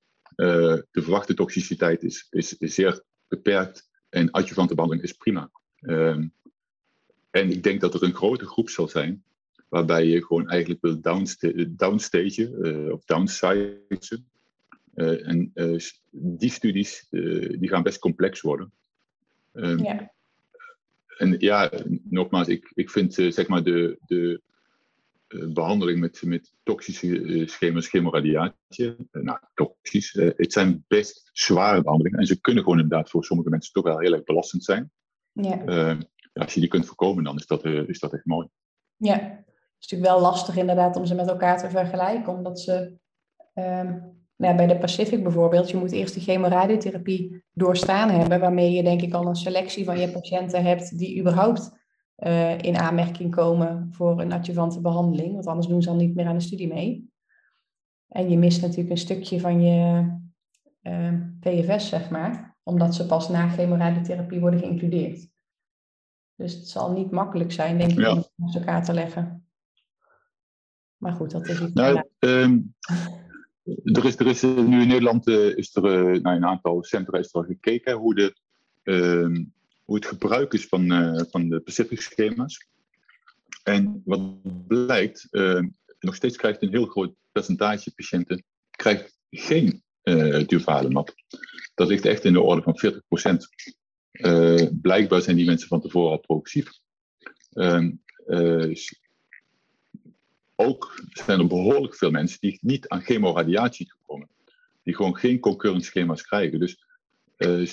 de 0.91 1.01
verwachte 1.01 1.33
toxiciteit 1.33 2.03
is, 2.03 2.27
is, 2.29 2.57
is, 2.57 2.73
zeer 2.73 3.03
beperkt 3.27 3.89
en 4.09 4.31
adjuvante 4.31 4.73
behandeling 4.75 5.07
is 5.07 5.13
prima. 5.13 5.51
Ehm, 5.75 6.27
en 7.33 7.51
ik 7.51 7.63
denk 7.63 7.81
dat 7.81 7.93
er 7.93 8.03
een 8.03 8.15
grote 8.15 8.45
groep 8.45 8.69
zal 8.69 8.87
zijn 8.87 9.23
waarbij 9.69 10.05
je 10.05 10.25
gewoon 10.25 10.49
eigenlijk 10.49 10.81
wil 10.81 11.01
downsta 11.01 11.51
downstagen 11.69 12.93
of 12.93 13.05
downsizen. 13.05 14.27
en 14.93 15.51
die 16.11 16.51
studies 16.51 17.07
die 17.09 17.69
gaan 17.69 17.83
best 17.83 17.99
complex 17.99 18.41
worden. 18.41 18.71
Um, 19.53 19.79
ja 19.79 20.13
en 21.17 21.35
ja, 21.39 21.71
nogmaals, 22.03 22.47
ik, 22.47 22.71
ik 22.73 22.89
vind 22.89 23.17
uh, 23.17 23.31
zeg 23.31 23.47
maar 23.47 23.63
de, 23.63 23.97
de 24.05 24.41
uh, 25.27 25.53
behandeling 25.53 25.99
met, 25.99 26.21
met 26.25 26.53
toxische 26.63 27.07
uh, 27.07 27.47
schema's, 27.47 27.87
chemoradiatie, 27.87 28.95
nou, 29.11 29.39
toxisch, 29.53 30.13
het 30.13 30.53
zijn 30.53 30.85
best 30.87 31.29
zware 31.33 31.81
behandelingen. 31.81 32.19
En 32.19 32.25
ze 32.25 32.41
kunnen 32.41 32.63
gewoon 32.63 32.79
inderdaad 32.79 33.09
voor 33.09 33.23
sommige 33.23 33.49
mensen 33.49 33.73
toch 33.73 33.83
wel 33.83 33.99
heel 33.99 34.13
erg 34.13 34.23
belastend 34.23 34.63
zijn. 34.63 34.91
Ja. 35.31 35.97
Als 36.33 36.53
je 36.53 36.59
die 36.59 36.69
kunt 36.69 36.85
voorkomen, 36.85 37.23
dan 37.23 37.35
is 37.35 37.47
dat, 37.47 37.65
is 37.65 37.99
dat 37.99 38.13
echt 38.13 38.25
mooi. 38.25 38.47
Ja, 38.95 39.19
het 39.19 39.75
is 39.79 39.87
natuurlijk 39.89 40.11
wel 40.11 40.21
lastig 40.21 40.57
inderdaad 40.57 40.95
om 40.95 41.05
ze 41.05 41.15
met 41.15 41.27
elkaar 41.27 41.57
te 41.57 41.69
vergelijken, 41.69 42.33
omdat 42.33 42.59
ze 42.59 42.97
ehm, 43.53 43.97
nou, 44.35 44.55
bij 44.55 44.67
de 44.67 44.77
Pacific 44.77 45.23
bijvoorbeeld, 45.23 45.69
je 45.69 45.77
moet 45.77 45.91
eerst 45.91 46.13
de 46.13 46.19
chemoradiotherapie 46.19 47.43
doorstaan 47.51 48.09
hebben, 48.09 48.39
waarmee 48.39 48.71
je 48.71 48.83
denk 48.83 49.01
ik 49.01 49.13
al 49.13 49.27
een 49.27 49.35
selectie 49.35 49.85
van 49.85 49.99
je 49.99 50.11
patiënten 50.11 50.63
hebt 50.63 50.97
die 50.97 51.19
überhaupt 51.19 51.71
uh, 52.17 52.57
in 52.57 52.77
aanmerking 52.77 53.35
komen 53.35 53.87
voor 53.91 54.21
een 54.21 54.31
adjuvante 54.31 54.81
behandeling, 54.81 55.33
want 55.33 55.47
anders 55.47 55.67
doen 55.67 55.81
ze 55.81 55.89
dan 55.89 55.97
niet 55.97 56.15
meer 56.15 56.25
aan 56.25 56.37
de 56.37 56.43
studie 56.43 56.73
mee. 56.73 57.11
En 58.07 58.29
je 58.29 58.37
mist 58.37 58.61
natuurlijk 58.61 58.89
een 58.89 58.97
stukje 58.97 59.39
van 59.39 59.61
je 59.61 60.09
eh, 60.81 61.13
PFS, 61.39 61.89
zeg 61.89 62.09
maar, 62.09 62.57
omdat 62.63 62.95
ze 62.95 63.05
pas 63.05 63.29
na 63.29 63.47
chemoradiotherapie 63.47 64.39
worden 64.39 64.59
geïncludeerd. 64.59 65.31
Dus 66.35 66.53
het 66.53 66.67
zal 66.67 66.91
niet 66.91 67.11
makkelijk 67.11 67.51
zijn, 67.51 67.77
denk 67.77 67.91
ik, 67.91 67.97
ja. 67.97 68.11
om 68.11 68.17
het 68.17 68.31
naast 68.35 68.55
elkaar 68.55 68.85
te 68.85 68.93
leggen. 68.93 69.47
Maar 70.97 71.13
goed, 71.13 71.31
dat 71.31 71.47
is 71.47 71.61
iets. 71.61 71.73
Nou, 71.73 72.03
er 73.83 74.05
is, 74.05 74.19
er 74.19 74.27
is 74.27 74.41
nu 74.41 74.81
in 74.81 74.87
Nederland 74.87 75.27
uh, 75.27 75.57
is 75.57 75.75
er 75.75 76.13
uh, 76.13 76.21
naar 76.21 76.35
een 76.35 76.45
aantal 76.45 76.83
centra 76.83 77.17
is 77.17 77.33
er 77.33 77.43
gekeken 77.43 77.93
hoe, 77.93 78.15
de, 78.15 78.35
uh, 78.83 79.45
hoe 79.83 79.95
het 79.95 80.05
gebruik 80.05 80.53
is 80.53 80.65
van, 80.65 80.87
van 81.29 81.49
de 81.49 81.59
Pacific 81.59 82.01
schema's. 82.01 82.67
En 83.63 84.01
wat 84.05 84.21
blijkt, 84.67 85.27
nog 85.99 86.15
steeds 86.15 86.37
krijgt 86.37 86.61
een 86.61 86.69
heel 86.69 86.85
groot 86.85 87.13
percentage 87.31 87.93
patiënten 87.93 88.43
krijgt 88.69 89.17
geen 89.29 89.83
uh, 90.03 90.47
durvalemab. 90.47 91.13
Dat 91.75 91.87
ligt 91.87 92.05
echt 92.05 92.23
in 92.23 92.33
de 92.33 92.41
orde 92.41 92.61
van 92.61 92.79
40%. 92.93 93.35
Blijkbaar 94.81 95.21
zijn 95.21 95.35
die 95.35 95.45
mensen 95.45 95.67
van 95.67 95.81
tevoren 95.81 96.11
al 96.11 96.19
progressief. 96.19 96.71
Ehm, 97.53 97.91
ook 100.55 101.03
zijn 101.11 101.39
er 101.39 101.47
behoorlijk 101.47 101.95
veel 101.95 102.11
mensen 102.11 102.37
die 102.39 102.59
niet 102.61 102.87
aan 102.87 103.01
chemoradiatie 103.01 103.93
komen. 104.05 104.29
Die 104.83 104.95
gewoon 104.95 105.17
geen 105.17 105.39
concurrent 105.39 105.85
schema's 105.85 106.21
krijgen. 106.21 106.59
Dus 106.59 106.85
uh, 107.37 107.67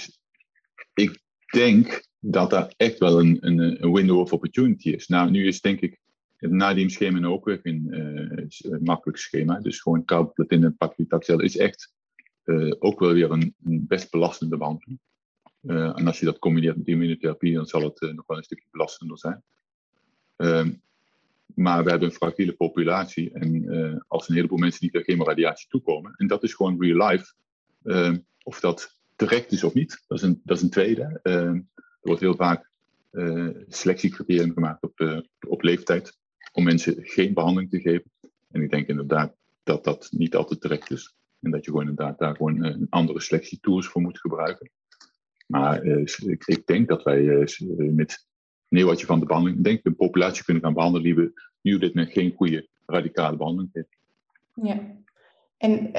ik 0.95 1.21
denk 1.53 2.09
dat 2.19 2.51
daar 2.51 2.73
echt 2.77 2.99
wel 2.99 3.21
een, 3.21 3.39
een, 3.41 3.83
een, 3.85 3.93
window 3.93 4.19
of 4.19 4.33
opportunity 4.33 4.91
is. 4.91 5.07
Nou, 5.07 5.31
nu 5.31 5.47
is 5.47 5.61
denk 5.61 5.81
ik 5.81 6.01
het 6.37 6.51
nadiemschema 6.51 7.27
ook 7.27 7.45
weer 7.45 7.61
een 7.63 8.51
makkelijk 8.81 9.19
schema. 9.19 9.61
Dus 9.61 9.81
gewoon 9.81 10.05
carboplatin 10.05 10.65
en 10.65 10.77
paclitaxel 10.77 11.41
is 11.41 11.57
echt 11.57 11.93
ook 12.79 13.01
wel 13.01 13.13
weer 13.13 13.31
een, 13.31 13.55
een 13.65 13.87
best 13.87 14.11
belastende 14.11 14.57
behandeling. 14.57 15.01
En 15.67 16.07
als 16.07 16.19
je 16.19 16.25
dat 16.25 16.39
combineert 16.39 16.77
met 16.77 16.87
immunotherapie, 16.87 17.55
dan 17.55 17.67
zal 17.67 17.83
het 17.83 18.01
nog 18.01 18.27
wel 18.27 18.37
een 18.37 18.43
stukje 18.43 18.67
belastender 18.71 19.19
zijn. 19.19 19.43
Ehm, 20.37 20.71
maar 21.55 21.85
we 21.85 21.91
hebben 21.91 22.09
een 22.09 22.15
fragiele 22.15 22.53
populatie. 22.53 23.33
En 23.33 23.55
uh, 23.55 24.01
als 24.09 24.29
een 24.29 24.35
heleboel 24.35 24.59
mensen 24.59 24.85
niet 24.85 24.97
aan 24.97 25.03
chemoradiatie 25.03 25.69
toekomen, 25.69 26.15
en 26.17 26.27
dat 26.27 26.43
is 26.43 26.55
gewoon 26.55 26.83
real 26.83 27.09
life, 27.09 27.33
uh, 27.83 28.15
of 28.43 28.61
dat 28.61 28.99
terecht 29.17 29.53
is 29.53 29.65
of 29.65 29.75
niet, 29.75 30.05
dat 30.07 30.19
is 30.19 30.25
een, 30.25 30.41
dat 30.45 30.57
is 30.57 30.63
een 30.63 30.71
tweede. 30.71 31.21
Uh, 31.23 31.35
er 31.35 32.09
wordt 32.09 32.21
heel 32.21 32.37
vaak 32.37 32.69
selectiecriterium 33.69 34.53
gemaakt 34.53 34.83
op, 34.83 35.25
op 35.49 35.63
leeftijd 35.63 36.19
om 36.53 36.65
mensen 36.65 36.95
geen 36.99 37.35
behandeling 37.35 37.71
te 37.71 37.81
geven. 37.81 38.11
En 38.51 38.63
ik 38.63 38.71
denk 38.71 38.87
inderdaad 38.87 39.35
dat 39.63 39.85
dat 39.85 40.09
niet 40.11 40.37
altijd 40.37 40.61
terecht 40.61 40.91
is. 40.91 41.15
En 41.41 41.51
dat 41.51 41.65
je 41.65 41.71
gewoon 41.71 41.89
inderdaad 41.89 42.19
daar 42.19 42.37
gewoon 42.37 42.65
een 42.65 42.87
andere 42.91 43.21
selectietools 43.21 43.87
voor 43.87 44.03
moet 44.03 44.21
gebruiken. 44.21 44.71
Maar 45.51 45.85
ik, 45.85 46.43
ik, 46.47 46.67
denk 46.67 46.89
dat 46.89 47.03
wij 47.03 47.21
met 47.91 48.27
je 48.71 49.07
van 49.07 49.21
de 49.21 49.27
behandeling, 49.27 49.65
denk 49.65 49.79
ik, 49.79 49.85
een 49.85 49.97
populatie 49.97 50.45
kunnen 50.45 50.63
gaan 50.63 50.75
behandelen 50.75 51.05
die 51.05 51.15
we 51.15 51.33
nu 51.61 51.79
dit 51.79 51.95
met 51.95 52.11
geen 52.11 52.35
goede 52.37 52.69
radicale 52.87 53.37
behandeling 53.37 53.71
heeft. 53.73 53.97
Ja, 54.55 54.81
en 55.57 55.91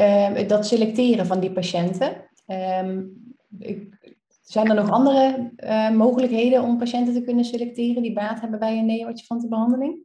uh, 0.42 0.48
dat 0.48 0.68
selecteren 0.68 1.26
van 1.26 1.40
die 1.40 1.52
patiënten, 1.52 2.30
uh, 2.48 2.98
zijn 4.42 4.70
er 4.70 4.76
nog 4.76 4.90
andere 4.90 5.52
uh, 5.58 5.92
mogelijkheden 5.92 6.64
om 6.64 6.78
patiënten 6.78 7.14
te 7.14 7.24
kunnen 7.24 7.46
selecteren 7.46 8.02
die 8.02 8.14
baat 8.14 8.42
hebben 8.42 8.60
bij 8.60 8.78
een 8.78 8.86
neoadjuvante 8.86 9.48
behandeling? 9.48 10.00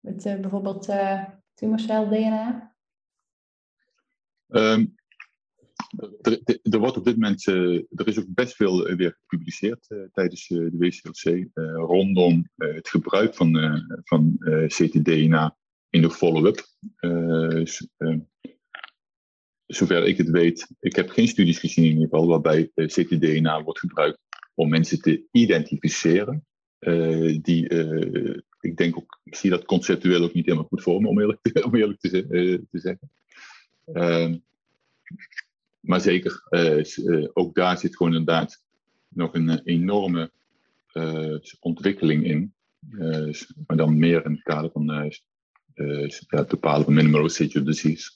Met 0.00 0.22
bijvoorbeeld 0.22 0.92
tumorcel 1.54 2.08
DNA? 2.08 2.74
Um, 4.48 4.94
er, 6.62 6.78
wordt 6.78 6.96
op 6.96 7.04
dit 7.04 7.14
moment, 7.14 7.46
uh, 7.46 7.82
er 7.90 8.08
is 8.08 8.18
ook 8.18 8.26
best 8.28 8.56
veel 8.56 8.90
uh, 8.90 8.96
weer 8.96 9.18
gepubliceerd 9.20 9.86
uh, 9.88 10.02
tijdens 10.12 10.46
de 10.46 10.70
WCLC 10.72 11.48
rondom 11.74 12.48
het 12.56 12.88
gebruik 12.88 13.34
van, 13.34 13.58
van 14.04 14.38
ctDNA 14.66 15.56
in 15.90 16.02
de 16.02 16.10
follow-up. 16.10 16.66
zover 19.66 20.06
ik 20.06 20.16
het 20.16 20.30
weet, 20.30 20.68
ik 20.80 20.96
heb 20.96 21.10
geen 21.10 21.28
studies 21.28 21.58
gezien 21.58 21.84
in 21.84 21.90
ieder 21.90 22.08
geval 22.08 22.26
waarbij 22.26 22.70
ctDNA 22.74 23.62
wordt 23.62 23.78
gebruikt 23.78 24.18
om 24.54 24.68
mensen 24.68 25.00
te 25.00 25.24
identificeren. 25.30 26.46
die, 27.40 27.68
ik 28.60 28.76
denk 28.76 28.96
ook, 28.96 29.20
ik 29.24 29.34
zie 29.34 29.50
dat 29.50 29.64
conceptueel 29.64 30.22
ook 30.22 30.34
niet 30.34 30.44
helemaal 30.44 30.68
goed 30.68 30.82
voor 30.82 31.00
me, 31.00 31.08
om 31.08 31.20
eerlijk 31.20 31.38
te, 31.42 31.64
om 31.66 31.74
eerlijk 31.74 32.00
te, 32.00 32.26
te 32.70 32.78
zeggen. 32.78 33.10
Maar 35.82 36.00
zeker, 36.00 36.42
ook 37.32 37.54
daar 37.54 37.78
zit 37.78 37.96
gewoon 37.96 38.14
inderdaad 38.14 38.64
nog 39.08 39.34
een 39.34 39.60
enorme 39.64 40.32
ontwikkeling 41.60 42.24
in. 42.24 42.54
maar 43.66 43.76
dan 43.76 43.98
meer 43.98 44.24
in 44.24 44.32
het 44.32 44.42
kader 44.42 44.70
van 44.70 45.12
het 46.26 46.48
bepalen 46.48 46.84
van 46.84 46.94
minimal 46.94 47.22
residual 47.22 47.64
disease. 47.64 48.12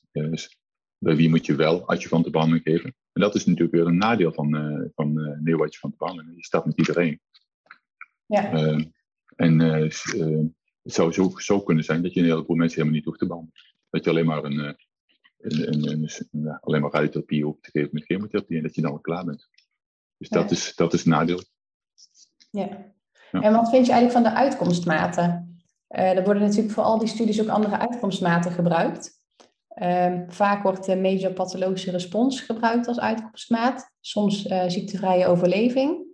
bij 0.99 1.17
wie 1.17 1.29
moet 1.29 1.47
je 1.47 1.55
wel 1.55 1.89
adjuvante 1.89 2.31
behandeling 2.31 2.65
geven? 2.65 2.95
En 3.13 3.23
dat 3.23 3.35
is 3.35 3.45
natuurlijk 3.45 3.75
weer 3.75 3.87
een 3.87 3.97
nadeel 3.97 4.33
van, 4.33 4.57
uh, 4.57 4.89
van 4.95 5.19
uh, 5.19 5.39
neoadjuvante 5.41 5.97
behandeling. 5.97 6.37
Je 6.37 6.45
staat 6.45 6.67
met 6.67 6.79
iedereen. 6.79 7.21
Ja. 8.27 8.51
en 9.37 9.59
het 9.59 10.95
zou 10.95 11.13
zo, 11.13 11.33
zo 11.37 11.61
kunnen 11.61 11.85
zijn 11.85 12.03
dat 12.03 12.15
je 12.15 12.21
een 12.21 12.27
heleboel 12.27 12.57
mensen 12.57 12.77
helemaal 12.77 12.99
niet 12.99 13.05
hoeft 13.05 13.19
te 13.19 13.27
behandelen. 13.27 13.61
Dat 13.91 14.05
je 14.05 14.11
alleen 14.11 14.27
maar 14.27 14.45
een, 14.45 14.77
een 15.39 16.59
alleen 16.61 16.81
maar 16.81 16.91
radiotherapie 16.91 17.45
hoeft 17.45 17.63
te 17.63 17.71
geven 17.71 17.91
met 17.93 18.05
chemotherapie 18.05 18.57
en 18.57 18.63
dat 18.63 18.75
je 18.75 18.81
dan 18.81 18.93
al 18.93 18.99
klaar 18.99 19.25
bent. 19.25 19.49
Dus 20.19 20.29
dat, 20.29 20.51
is, 20.51 20.75
dat 20.75 20.93
is 20.93 21.05
een 21.05 21.11
nadeel. 21.11 21.41
Ja. 22.51 22.95
En 23.31 23.53
wat 23.53 23.69
vind 23.71 23.87
je 23.87 23.93
eigenlijk 23.93 24.13
van 24.13 24.23
de 24.23 24.39
uitkomstmaten? 24.39 25.51
er 25.89 26.25
worden 26.25 26.43
natuurlijk 26.43 26.75
voor 26.75 26.83
al 26.83 26.99
die 26.99 27.09
studies 27.09 27.41
ook 27.41 27.49
andere 27.49 27.79
uitkomstmaten 27.79 28.53
gebruikt. 28.53 29.17
Ehm, 29.77 30.25
vaak 30.29 30.63
wordt 30.63 30.85
de 30.85 30.97
major 30.97 31.33
pathologische 31.33 31.91
respons 31.91 32.41
gebruikt 32.41 32.89
als 32.89 33.01
uitkomstmaat. 33.01 33.91
Soms 34.01 34.47
uh, 34.47 34.65
ziektevrije 34.67 35.27
overleving. 35.27 36.05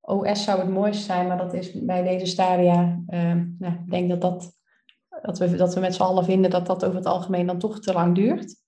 OS 0.00 0.44
zou 0.44 0.60
het 0.60 0.68
mooiste 0.68 1.02
zijn, 1.02 1.26
maar 1.26 1.36
dat 1.36 1.54
is 1.54 1.72
bij 1.72 2.02
deze 2.02 2.26
stadia. 2.26 3.02
Uh, 3.08 3.34
nou, 3.58 3.74
ik 3.74 3.90
denk 3.90 4.08
dat, 4.08 4.20
dat, 4.20 4.52
dat, 5.22 5.38
we, 5.38 5.56
dat 5.56 5.74
we 5.74 5.80
met 5.80 5.94
z'n 5.94 6.02
allen 6.02 6.24
vinden 6.24 6.50
dat 6.50 6.66
dat 6.66 6.84
over 6.84 6.96
het 6.96 7.06
algemeen 7.06 7.46
dan 7.46 7.58
toch 7.58 7.80
te 7.80 7.92
lang 7.92 8.14
duurt. 8.14 8.59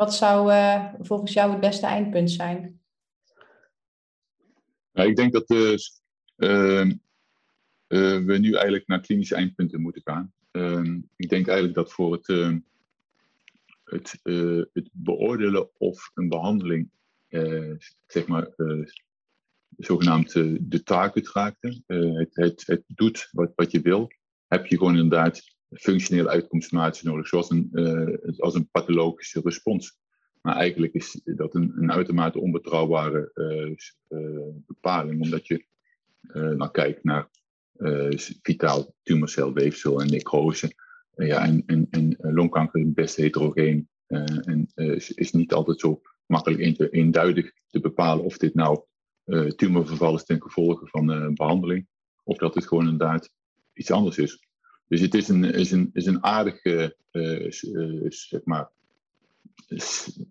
Wat 0.00 0.14
zou 0.14 0.52
uh, 0.52 0.94
volgens 1.00 1.32
jou 1.32 1.50
het 1.50 1.60
beste 1.60 1.86
eindpunt 1.86 2.30
zijn? 2.30 2.80
Nou, 4.92 5.08
ik 5.08 5.16
denk 5.16 5.32
dat 5.32 5.48
dus, 5.48 6.02
ehm, 6.36 6.92
we 7.86 8.38
nu 8.40 8.52
eigenlijk 8.52 8.86
naar 8.86 9.00
klinische 9.00 9.34
eindpunten 9.34 9.80
moeten 9.80 10.02
gaan. 10.04 10.32
Ehm, 10.50 11.00
ik 11.16 11.28
denk 11.28 11.46
eigenlijk 11.46 11.76
dat 11.76 11.92
voor 11.92 12.12
het 12.12 12.26
het, 13.84 14.20
uh, 14.22 14.64
het 14.72 14.88
beoordelen 14.92 15.70
of 15.78 16.10
een 16.14 16.28
behandeling, 16.28 16.90
zeg 18.06 18.26
maar, 18.26 18.48
zogenaamd 19.76 20.32
de 20.60 20.82
taak 20.84 21.16
uitraakte, 21.16 21.82
het, 21.86 22.36
het, 22.36 22.66
het 22.66 22.82
doet 22.86 23.28
wat, 23.32 23.52
wat 23.54 23.70
je 23.70 23.80
wil, 23.80 24.12
heb 24.46 24.66
je 24.66 24.76
gewoon 24.76 24.96
inderdaad 24.96 25.58
functionele 25.70 26.28
uitkomstmaten 26.28 27.06
nodig, 27.06 27.28
zoals 27.28 27.50
een, 27.50 27.70
als 28.38 28.54
een 28.54 28.68
pathologische 28.70 29.40
respons. 29.44 29.98
Maar 30.42 30.56
eigenlijk 30.56 30.92
is 30.92 31.20
dat 31.24 31.54
een, 31.54 31.72
een 31.76 31.92
uitermate 31.92 32.40
onbetrouwbare 32.40 33.32
bepaling, 34.66 35.22
omdat 35.22 35.46
je 35.46 35.64
dan 36.56 36.70
kijkt 36.70 37.04
naar 37.04 37.28
vitaal 38.42 38.94
tumorcelweefsel 39.02 40.00
en 40.00 40.10
necrose 40.10 40.74
ja, 41.26 41.46
en, 41.46 41.62
en, 41.66 41.86
en 41.90 42.16
eh, 42.16 42.32
longkanker 42.32 42.80
is 42.80 42.92
best 42.92 43.16
heterogeen 43.16 43.88
en 44.06 44.66
is, 45.14 45.32
niet 45.32 45.52
altijd 45.52 45.80
zo 45.80 46.00
makkelijk 46.26 46.92
eenduidig 46.92 47.52
te 47.68 47.80
bepalen 47.80 48.24
of 48.24 48.36
dit 48.36 48.54
nou 48.54 48.84
tumorverval 49.56 50.14
is 50.14 50.24
ten 50.24 50.42
gevolge 50.42 50.86
van 50.86 51.34
behandeling 51.34 51.86
of 52.24 52.36
dat 52.36 52.54
het 52.54 52.66
gewoon 52.66 52.88
inderdaad 52.88 53.30
iets 53.72 53.90
anders 53.90 54.18
is. 54.18 54.48
Dus 54.90 55.00
het 55.00 55.14
is 55.14 55.28
een, 55.28 55.44
is 55.44 55.70
een, 55.70 55.90
is 55.92 56.06
een 56.06 56.24
aardige 56.24 56.96
zeg 58.08 58.44
maar, 58.44 58.70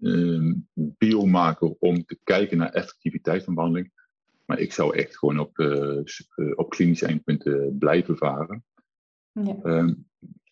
ehm, 0.01 0.53
biomarker 0.73 1.75
om 1.79 2.05
te 2.05 2.19
kijken 2.23 2.57
naar 2.57 2.71
effectiviteit 2.71 3.43
van 3.43 3.53
behandeling. 3.53 3.91
Maar 4.45 4.59
ik 4.59 4.73
zou 4.73 4.95
echt 4.95 5.17
gewoon 5.17 5.39
op, 5.39 5.59
op 6.55 6.69
klinische 6.69 7.05
eindpunten 7.05 7.77
blijven 7.77 8.17
varen. 8.17 8.63
Ja. 9.31 9.57
Ehm, 9.63 9.93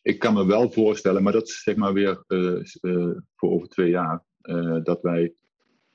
ik 0.08 0.20
kan 0.20 0.34
me 0.34 0.46
wel 0.46 0.72
voorstellen, 0.72 1.24
maar 1.24 1.34
dat 1.34 1.48
is 1.48 1.63
zeg 1.63 1.76
maar 1.76 1.93
weer 1.93 2.24
uh, 2.28 2.62
uh, 2.82 3.17
voor 3.36 3.50
over 3.50 3.67
twee 3.67 3.89
jaar, 3.89 4.24
uh, 4.41 4.84
dat 4.84 5.02
wij 5.02 5.34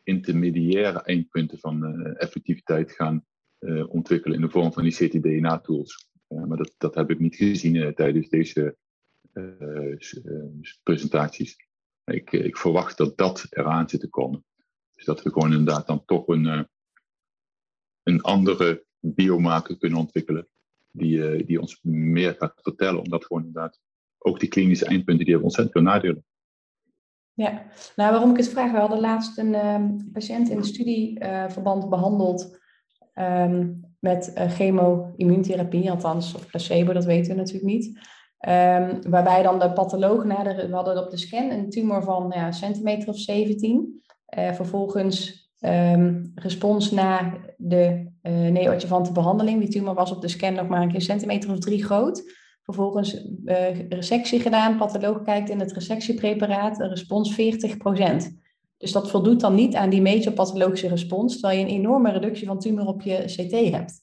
intermediaire 0.02 1.02
eindpunten 1.02 1.58
van 1.58 2.06
effectiviteit 2.16 2.92
gaan 2.92 3.24
ontwikkelen 3.88 4.36
in 4.36 4.42
de 4.42 4.50
vorm 4.50 4.72
van 4.72 4.82
die 4.82 4.92
ctDNA-tools. 4.92 6.11
Maar 6.46 6.56
dat, 6.56 6.74
dat 6.78 6.94
heb 6.94 7.10
ik 7.10 7.18
niet 7.18 7.36
gezien 7.36 7.94
tijdens 7.94 8.28
deze 8.28 8.76
presentaties. 10.82 11.56
Ik, 12.04 12.32
ik, 12.32 12.56
verwacht 12.56 12.96
dat 12.96 13.16
dat 13.16 13.46
eraan 13.50 13.88
zit 13.88 14.00
te 14.00 14.08
komen. 14.08 14.44
Dus 14.94 15.04
dat 15.04 15.22
we 15.22 15.32
gewoon 15.32 15.50
inderdaad 15.50 15.86
dan 15.86 16.04
toch 16.04 16.28
een, 16.28 16.68
een 18.02 18.22
andere 18.22 18.84
biomarker 19.00 19.78
kunnen 19.78 19.98
ontwikkelen. 19.98 20.48
Die, 20.90 21.44
die 21.44 21.60
ons 21.60 21.80
meer 21.82 22.34
gaat 22.38 22.60
vertellen, 22.62 23.02
omdat 23.02 23.24
gewoon 23.24 23.44
inderdaad 23.44 23.80
ook 24.18 24.40
die 24.40 24.48
klinische 24.48 24.84
eindpunten, 24.84 25.24
die 25.24 25.34
hebben 25.34 25.44
ontzettend 25.44 25.76
veel 25.76 25.92
nadelen. 25.92 26.24
Ja, 27.34 27.66
nou 27.96 28.10
waarom 28.10 28.30
ik 28.30 28.36
het 28.36 28.48
vraag, 28.48 28.70
we 28.70 28.78
hadden 28.78 29.00
laatst 29.00 29.38
een 29.38 29.54
um, 29.66 30.10
patiënt 30.12 30.48
in 30.48 30.64
studieverband 30.64 31.88
behandeld 31.88 32.60
um, 33.14 33.91
met 34.02 34.32
uh, 34.34 34.50
chemo-immuuntherapie, 34.50 35.90
althans, 35.90 36.34
of 36.34 36.46
placebo, 36.46 36.92
dat 36.92 37.04
weten 37.04 37.30
we 37.32 37.38
natuurlijk 37.38 37.66
niet. 37.66 37.86
Um, 38.48 39.10
waarbij 39.10 39.42
dan 39.42 39.58
de 39.58 39.72
patholoog, 39.72 40.24
na 40.24 40.42
de, 40.42 40.68
we 40.68 40.74
hadden 40.74 41.04
op 41.04 41.10
de 41.10 41.16
scan 41.16 41.50
een 41.50 41.70
tumor 41.70 42.02
van 42.02 42.32
ja, 42.34 42.46
een 42.46 42.52
centimeter 42.52 43.08
of 43.08 43.18
17. 43.18 44.02
Uh, 44.38 44.48
eh, 44.48 44.54
vervolgens 44.54 45.40
respons 46.34 46.90
na 46.90 47.32
de 47.56 48.12
uh, 48.22 48.32
neoadjuvante 48.32 49.12
behandeling. 49.12 49.60
Die 49.60 49.68
tumor 49.68 49.94
was 49.94 50.12
op 50.12 50.20
de 50.20 50.28
scan 50.28 50.54
nog 50.54 50.68
maar 50.68 50.82
een 50.82 50.92
keer 50.92 51.00
centimeter 51.00 51.50
of 51.50 51.58
drie 51.58 51.84
groot. 51.84 52.22
Vervolgens 52.62 53.26
resectie 53.88 54.40
gedaan, 54.40 54.76
patholoog 54.76 55.22
kijkt 55.22 55.50
in 55.50 55.60
het 55.60 55.72
resectiepreparaat, 55.72 56.80
een 56.80 56.88
respons 56.88 57.40
40%. 57.40 58.41
Dus 58.82 58.92
dat 58.92 59.10
voldoet 59.10 59.40
dan 59.40 59.54
niet 59.54 59.74
aan 59.74 59.90
die 59.90 60.00
mesopathologische 60.00 60.88
respons, 60.88 61.32
terwijl 61.32 61.58
je 61.58 61.64
een 61.64 61.78
enorme 61.78 62.10
reductie 62.10 62.46
van 62.46 62.58
tumor 62.58 62.86
op 62.86 63.02
je 63.02 63.24
CT 63.24 63.72
hebt. 63.74 64.00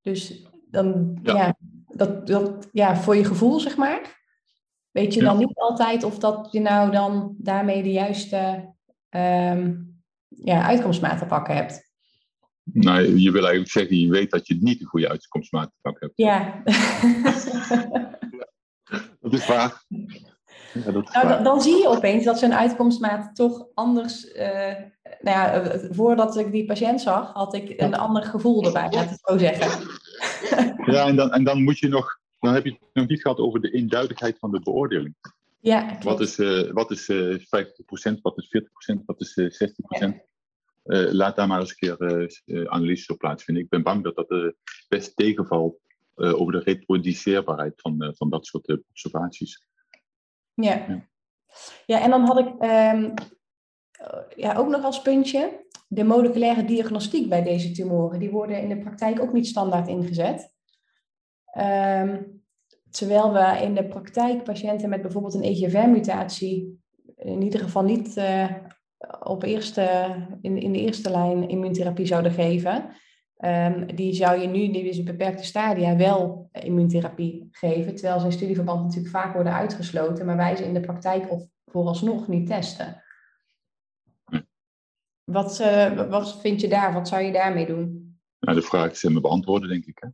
Dus 0.00 0.46
dan, 0.70 1.18
ja, 1.22 1.56
dat, 1.86 2.26
dat, 2.26 2.68
ja 2.72 2.96
voor 2.96 3.16
je 3.16 3.24
gevoel, 3.24 3.60
zeg 3.60 3.76
maar, 3.76 4.24
weet 4.90 5.14
je 5.14 5.22
dan 5.22 5.38
niet 5.38 5.52
altijd 5.54 6.04
of 6.04 6.18
dat 6.18 6.48
je 6.50 6.60
nou 6.60 6.90
dan 6.90 7.34
daarmee 7.38 7.82
de 7.82 7.92
juiste 7.92 8.72
um, 9.10 10.02
ja, 10.28 10.66
uitkomstmaat 10.66 11.18
te 11.18 11.26
pakken 11.26 11.54
hebt. 11.54 11.90
Nou, 12.62 13.18
je 13.18 13.30
wil 13.30 13.42
eigenlijk 13.42 13.72
zeggen, 13.72 14.00
je 14.00 14.08
weet 14.08 14.30
dat 14.30 14.46
je 14.46 14.58
niet 14.60 14.80
een 14.80 14.86
goede 14.86 15.08
uitkomstmaat 15.08 15.70
te 15.70 15.78
pakken 15.80 16.06
hebt. 16.06 16.18
Ja. 16.18 16.62
dat 19.20 19.32
is 19.32 19.46
waar. 19.46 19.84
Ja, 20.72 20.90
dat 20.90 21.08
is 21.08 21.14
nou. 21.14 21.42
Dan, 21.42 21.60
zie 21.60 21.76
je 21.76 21.88
opeens 21.88 22.24
dat 22.24 22.38
zijn 22.38 22.54
uitkomstmaat 22.54 23.36
toch 23.36 23.66
anders. 23.74 24.34
Uh, 24.34 24.42
nou 25.20 25.36
ja, 25.36 25.52
eh, 25.52 25.80
voordat 25.90 26.36
ik 26.36 26.52
die 26.52 26.64
patiënt 26.64 27.00
zag, 27.00 27.32
had 27.32 27.54
ik 27.54 27.80
een 27.80 27.94
ander 27.94 28.22
gevoel 28.22 28.64
erbij, 28.64 28.90
laat 28.90 29.10
het 29.10 29.20
zo 29.24 29.38
zeggen. 29.38 29.88
ja, 30.94 31.06
en 31.06 31.16
dan, 31.16 31.32
en 31.32 31.44
dan 31.44 31.62
moet 31.62 31.78
je 31.78 31.88
nog. 31.88 32.20
Dan 32.40 32.54
heb 32.54 32.64
je 32.64 32.70
het 32.70 32.80
nog 32.92 33.08
niet 33.08 33.20
gehad 33.20 33.38
over 33.38 33.60
de 33.60 33.70
eenduidigheid 33.70 34.38
van 34.38 34.50
de 34.50 34.60
beoordeling. 34.60 35.14
Ja, 35.60 35.98
wat 36.02 36.20
is, 36.20 36.38
uh, 36.38 36.70
wat 36.72 36.90
is 36.90 37.08
uh, 37.08 37.38
50%, 37.38 37.40
wat 38.22 38.38
is 38.38 38.64
40%, 38.92 39.04
wat 39.06 39.20
is 39.20 39.36
uh, 39.36 39.50
60%? 39.50 39.74
Ja. 39.88 40.14
Uh, 40.84 41.12
laat 41.12 41.36
daar 41.36 41.46
maar 41.46 41.60
eens 41.60 41.70
een 41.70 41.96
keer 41.96 42.30
uh, 42.44 42.64
analyses 42.64 43.06
op 43.06 43.18
plaatsvinden. 43.18 43.62
Ik 43.62 43.68
ben 43.68 43.82
bang 43.82 44.04
dat 44.04 44.16
dat 44.16 44.30
uh, 44.30 44.50
best 44.88 45.16
tegenvalt 45.16 45.80
over 46.14 46.52
de 46.52 46.58
reproduceerbaarheid 46.58 47.72
van, 47.76 48.14
van 48.16 48.30
dat 48.30 48.46
soort 48.46 48.78
observaties. 48.88 49.62
Ja. 50.54 50.84
ja. 50.88 51.08
ja. 51.86 52.00
en 52.00 52.10
dan 52.10 52.24
had 52.24 52.38
ik 52.38 52.46
um, 52.46 53.14
ja, 54.36 54.54
ook 54.54 54.68
nog 54.68 54.84
als 54.84 55.02
puntje 55.02 55.66
de 55.88 56.04
moleculaire 56.04 56.64
diagnostiek 56.64 57.28
bij 57.28 57.42
deze 57.42 57.70
tumoren. 57.70 58.18
Die 58.18 58.30
worden 58.30 58.62
in 58.62 58.68
de 58.68 58.78
praktijk 58.78 59.20
ook 59.20 59.32
niet 59.32 59.46
standaard 59.46 59.88
ingezet. 59.88 60.52
Um, 61.58 62.42
terwijl 62.90 63.32
we 63.32 63.58
in 63.62 63.74
de 63.74 63.84
praktijk 63.84 64.44
patiënten 64.44 64.88
met 64.88 65.02
bijvoorbeeld 65.02 65.34
een 65.34 65.42
EGFR-mutatie 65.42 66.80
in 67.16 67.42
ieder 67.42 67.60
geval 67.60 67.82
niet 67.82 68.20
op 69.22 69.42
eerste, 69.42 70.14
in, 70.40 70.58
in 70.58 70.72
de 70.72 70.80
eerste 70.80 71.10
lijn 71.10 71.48
immuuntherapie 71.48 72.06
zouden 72.06 72.32
geven, 72.32 72.96
um, 73.44 73.96
die 73.96 74.14
zou 74.14 74.40
je 74.40 74.46
nu 74.46 74.60
in 74.60 74.72
deze 74.72 75.02
beperkte 75.02 75.44
stadia 75.44 75.96
wel 75.96 76.48
immuuntherapie 76.52 77.48
geven, 77.50 77.94
terwijl 77.94 78.20
ze 78.20 78.26
in 78.26 78.32
studieverband 78.32 78.82
natuurlijk 78.82 79.14
vaak 79.14 79.34
worden 79.34 79.52
uitgesloten, 79.52 80.26
maar 80.26 80.36
wij 80.36 80.56
ze 80.56 80.64
in 80.64 80.74
de 80.74 80.80
praktijk 80.80 81.30
of 81.30 81.46
vooralsnog 81.66 82.28
niet 82.28 82.46
testen. 82.46 83.02
Wat, 85.24 85.60
uh, 85.60 86.08
wat 86.08 86.40
vind 86.40 86.60
je 86.60 86.68
daar? 86.68 86.92
Wat 86.92 87.08
zou 87.08 87.22
je 87.22 87.32
daarmee 87.32 87.66
doen? 87.66 88.16
Nou, 88.40 88.58
de 88.58 88.66
vraag 88.66 88.90
is 88.90 89.02
me 89.02 89.20
beantwoorden, 89.20 89.68
denk 89.68 89.84
ik. 89.84 89.98
Hè? 90.00 90.08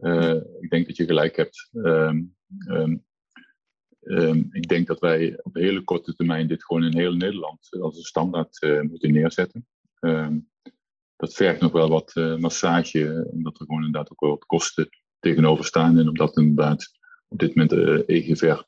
Uh, 0.00 0.42
ik 0.60 0.70
denk 0.70 0.86
dat 0.86 0.96
je 0.96 1.04
gelijk 1.04 1.36
hebt. 1.36 1.68
Um, 1.72 2.36
ehm, 2.58 2.96
ik 4.50 4.68
denk 4.68 4.86
dat 4.86 5.00
wij 5.00 5.38
op 5.42 5.54
hele 5.54 5.84
korte 5.84 6.14
termijn 6.14 6.48
dit 6.48 6.64
gewoon 6.64 6.84
in 6.84 6.96
heel 6.96 7.12
Nederland 7.12 7.68
als 7.80 7.96
een 7.96 8.02
standaard 8.02 8.66
moeten 8.82 9.12
neerzetten. 9.12 9.66
Dat 11.18 11.34
vergt 11.34 11.60
nog 11.60 11.72
wel 11.72 11.88
wat 11.88 12.14
massage, 12.38 13.28
omdat 13.30 13.60
er 13.60 13.66
gewoon 13.66 13.84
inderdaad 13.84 14.12
ook 14.12 14.20
wel 14.20 14.30
wat 14.30 14.44
kosten 14.44 14.88
tegenover 15.18 15.64
staan. 15.64 15.98
En 15.98 16.08
omdat 16.08 16.36
inderdaad 16.36 16.90
op 17.28 17.38
dit 17.38 17.54
moment 17.54 17.72
uh, 17.72 18.02
EGVR 18.06 18.66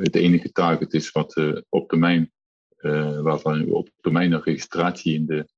het 0.00 0.14
enige 0.14 0.52
target 0.52 0.94
is 0.94 1.10
wat 1.10 1.42
op 1.68 1.88
termijn, 1.88 2.32
waarvan 3.22 3.64
we 3.64 3.74
op 3.74 3.88
termijn 4.00 4.32
een 4.32 4.42
registratie 4.42 5.14
in 5.14 5.26
de 5.26 5.48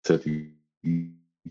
setting 0.00 0.54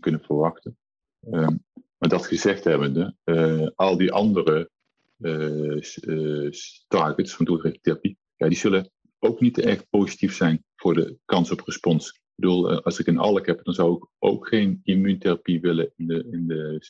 kunnen 0.00 0.20
verwachten. 0.20 0.78
Ehm, 1.20 1.56
maar 1.98 2.08
dat 2.08 2.26
gezegd 2.26 2.64
hebbende, 2.64 3.14
uh, 3.24 3.68
al 3.74 3.96
die 3.96 4.12
andere 4.12 4.70
uh, 5.18 6.50
targets 6.88 7.34
van 7.34 7.44
doelgerichte 7.44 7.80
therapie, 7.80 8.18
ja, 8.36 8.48
die 8.48 8.58
zullen 8.58 8.90
ook 9.18 9.40
niet 9.40 9.58
erg 9.58 9.88
positief 9.88 10.34
zijn 10.34 10.64
voor 10.76 10.94
de 10.94 11.18
kans 11.24 11.50
op 11.50 11.60
respons. 11.60 12.19
Bedoel, 12.40 12.82
als 12.82 12.98
ik 12.98 13.06
een 13.06 13.18
ALK 13.18 13.46
heb, 13.46 13.64
dan 13.64 13.74
zou 13.74 13.96
ik 13.96 14.06
ook 14.18 14.48
geen 14.48 14.80
immuuntherapie 14.84 15.60
willen 15.60 15.92
in 15.96 16.06
de, 16.06 16.28
in 16.30 16.46
de 16.46 16.82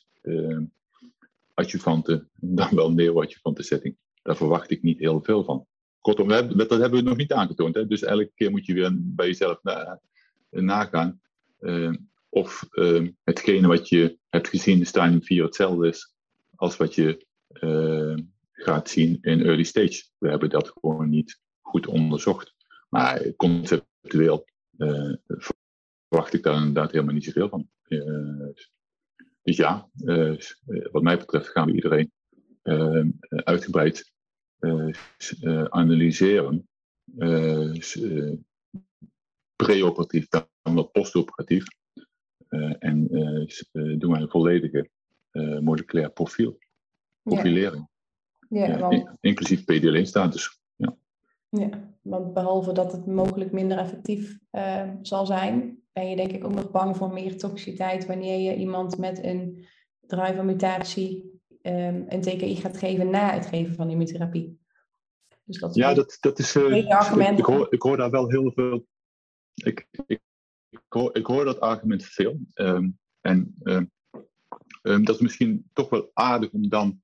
adjuvante, 1.55 2.27
dan 2.59 2.75
wel 2.75 2.93
neoadjuvante 2.93 3.63
setting. 3.63 3.97
Daar 4.23 4.37
verwacht 4.37 4.71
ik 4.71 4.83
niet 4.83 4.99
heel 4.99 5.21
veel 5.23 5.45
van. 5.45 5.67
Kortom, 6.01 6.29
dat 6.29 6.71
hebben 6.71 6.93
we 6.93 7.01
nog 7.01 7.17
niet 7.17 7.33
aangetoond. 7.33 7.75
Hè? 7.75 7.87
Dus 7.87 8.03
elke 8.03 8.31
keer 8.35 8.51
moet 8.51 8.67
je 8.67 8.75
weer 8.75 8.91
bij 8.95 9.27
jezelf 9.27 9.63
na, 9.63 10.01
nagaan 10.51 11.21
uh, 11.61 11.95
of 12.29 12.69
uh, 12.73 13.09
hetgene 13.25 13.67
wat 13.67 13.89
je 13.89 14.19
hebt 14.29 14.49
gezien 14.49 14.79
in 14.79 14.87
stadium 14.87 15.23
4 15.23 15.45
hetzelfde 15.45 15.89
is 15.89 16.15
als 16.55 16.77
wat 16.77 16.95
je 16.95 17.27
uh, 17.61 18.19
gaat 18.53 18.89
zien 18.89 19.19
in 19.21 19.43
early 19.43 19.65
stage. 19.65 20.05
We 20.19 20.29
hebben 20.29 20.51
dat 20.51 20.69
gewoon 20.69 21.09
niet 21.09 21.41
goed 21.61 21.87
onderzocht. 21.87 22.55
Maar 22.89 23.35
conceptueel 23.37 24.45
eh, 24.45 24.53
verwacht 26.09 26.33
ik 26.33 26.43
daar 26.43 26.57
inderdaad 26.57 26.91
helemaal 26.91 27.15
niet 27.15 27.25
zoveel 27.25 27.49
van. 27.49 27.69
dus 29.43 29.57
ja, 29.57 29.91
wat 30.93 31.03
mij 31.03 31.19
betreft 31.19 31.49
gaan 31.49 31.67
we 31.67 31.75
iedereen 31.75 32.13
uitgebreid 33.29 34.13
analyseren 35.69 36.69
preoperatief 39.57 40.29
dan 40.29 40.47
wat 40.63 40.93
postoperatief. 40.93 41.65
En 42.79 43.07
doen 43.99 44.11
wij 44.11 44.21
een 44.21 44.31
volledige 44.31 44.91
moleculair 45.61 46.11
profiel, 46.11 46.59
profilering. 47.23 47.89
Ja. 48.49 48.67
ja 48.67 48.79
want... 48.79 49.11
inclusief 49.21 49.61
PD-L1-status. 49.61 50.60
Ja. 51.51 51.95
want 52.03 52.33
behalve 52.35 52.73
dat 52.73 52.93
het 52.93 53.07
mogelijk 53.07 53.53
minder 53.53 53.79
effectief 53.79 54.39
zal 55.03 55.27
zijn, 55.27 55.83
ben 55.93 56.09
je 56.09 56.17
denk 56.17 56.33
ik 56.33 56.45
ook 56.45 56.55
nog 56.55 56.71
bang 56.71 56.97
voor 56.97 57.13
meer 57.13 57.39
toxiciteit 57.39 58.07
wanneer 58.07 58.39
je 58.39 58.57
iemand 58.57 58.99
met 58.99 59.25
een 59.25 59.67
driver-mutatie 60.07 61.41
um, 61.63 62.05
een 62.09 62.21
TKI 62.21 62.57
gaat 62.57 62.77
geven 62.77 63.11
na 63.11 63.33
het 63.33 63.47
geven 63.47 63.75
van 63.75 63.91
immunotherapie. 63.91 64.59
Dus 65.45 65.59
dat 65.59 65.75
ja, 65.75 65.95
dat, 65.95 66.17
dat 66.21 66.39
is. 66.39 66.57
Uh, 66.57 66.77
ik, 66.77 67.45
hoor, 67.45 67.67
ik 67.71 67.83
hoor 67.83 67.97
daar 67.97 68.11
wel 68.11 68.29
heel 68.29 68.53
veel 68.53 68.87
ik, 69.55 69.89
ik, 70.07 70.21
ik, 71.13 71.27
hoor, 71.27 71.45
dat 71.45 71.61
argument 71.61 72.05
veel. 72.05 72.39
Um, 72.55 72.99
en 73.21 73.55
um, 73.63 73.91
dat 75.05 75.15
is 75.15 75.21
misschien 75.21 75.71
toch 75.73 75.89
wel 75.89 76.11
aardig 76.13 76.51
om 76.51 76.69
dan 76.69 77.03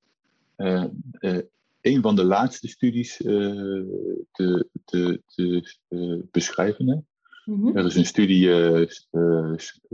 uh, 0.57 0.85
uh, 1.19 1.41
een 1.87 2.01
van 2.01 2.15
de 2.15 2.23
laatste 2.23 2.67
studies 2.67 3.19
uh, 3.19 3.83
te, 4.31 4.67
te, 4.85 5.21
te 5.25 6.27
beschrijven. 6.31 6.87
Hè? 6.87 6.97
Mm-hmm. 7.51 7.77
Er 7.77 7.85
is 7.85 7.95
een 7.95 8.05
studie 8.05 8.49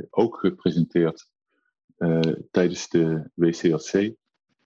ook 0.10 0.38
gepresenteerd 0.38 1.30
tijdens 2.52 2.90
de 2.90 3.30
WCLC 3.34 4.16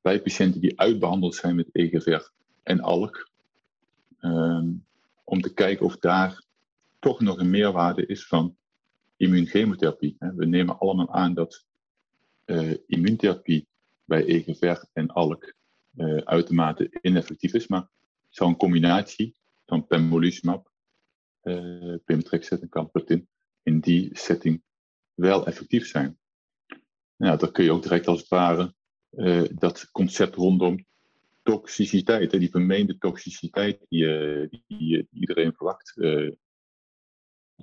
bij 0.01 0.21
patiënten 0.21 0.61
die 0.61 0.79
uitbehandeld 0.79 1.35
zijn 1.35 1.55
met 1.55 1.69
EGFR 1.71 2.29
en 2.63 2.81
ALK. 2.81 3.29
Um, 4.21 4.85
om 5.23 5.41
te 5.41 5.53
kijken 5.53 5.85
of 5.85 5.97
daar 5.97 6.43
toch 6.99 7.19
nog 7.19 7.37
een 7.37 7.49
meerwaarde 7.49 8.05
is 8.05 8.27
van 8.27 8.57
immuunchemotherapie. 9.17 10.15
We 10.19 10.45
nemen 10.45 10.79
allemaal 10.79 11.09
aan 11.09 11.33
dat 11.33 11.65
immuuntherapie 12.87 13.67
bij 14.05 14.25
EGFR 14.25 14.85
en 14.93 15.07
ALK 15.07 15.55
uh, 15.97 16.17
uitermate 16.17 16.97
ineffectief 17.01 17.53
is, 17.53 17.67
maar 17.67 17.89
zou 18.29 18.49
een 18.49 18.57
combinatie 18.57 19.35
van 19.65 19.87
pembrolizumab, 19.87 20.71
uh, 21.43 21.95
pemetrexed 22.05 22.61
en 22.61 22.69
carboplatin 22.69 23.27
in 23.63 23.79
die 23.79 24.09
setting 24.11 24.63
wel 25.13 25.45
effectief 25.45 25.87
zijn. 25.87 26.19
Nou, 27.15 27.37
dan 27.37 27.51
kun 27.51 27.63
je 27.63 27.71
ook 27.71 27.83
direct 27.83 28.07
als 28.07 28.19
het 28.19 28.27
ware 28.27 28.73
uh, 29.11 29.43
dat 29.51 29.91
concept 29.91 30.35
rondom 30.35 30.85
toxiciteit, 31.43 32.31
die 32.31 32.49
vermeende 32.49 32.97
toxiciteit 32.97 33.85
die, 33.89 34.07
die, 34.49 34.63
die 34.67 35.07
iedereen 35.11 35.53
verwacht, 35.53 35.93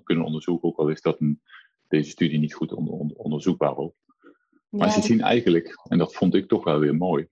kunnen 0.03 0.25
onderzoeken, 0.25 0.69
ook 0.69 0.79
al 0.79 0.89
is 0.89 1.01
dat 1.01 1.21
een, 1.21 1.43
deze 1.89 2.11
studie 2.11 2.39
niet 2.39 2.55
goed 2.55 2.73
onder, 2.73 3.17
onderzoekbaar 3.17 3.77
ook. 3.77 3.95
Maar 4.69 4.91
ze 4.91 5.03
zien 5.03 5.21
eigenlijk, 5.21 5.81
en 5.89 5.99
dat 5.99 6.15
vond 6.15 6.35
ik 6.35 6.49
toch 6.49 6.65
wel 6.65 6.79
weer 6.79 6.97
mooi, 6.97 7.29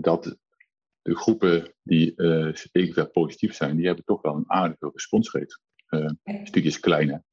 dat 0.00 0.38
de 1.02 1.16
groepen 1.16 1.74
die 1.82 2.12
uh, 2.16 3.06
positief 3.12 3.54
zijn, 3.54 3.76
die 3.76 3.86
hebben 3.86 4.04
toch 4.04 4.22
wel 4.22 4.36
een 4.36 4.50
aardige 4.50 4.90
responsrate. 4.92 5.58
Uh, 5.88 6.10
studie 6.44 6.70
is 6.70 6.80
klein, 6.80 7.24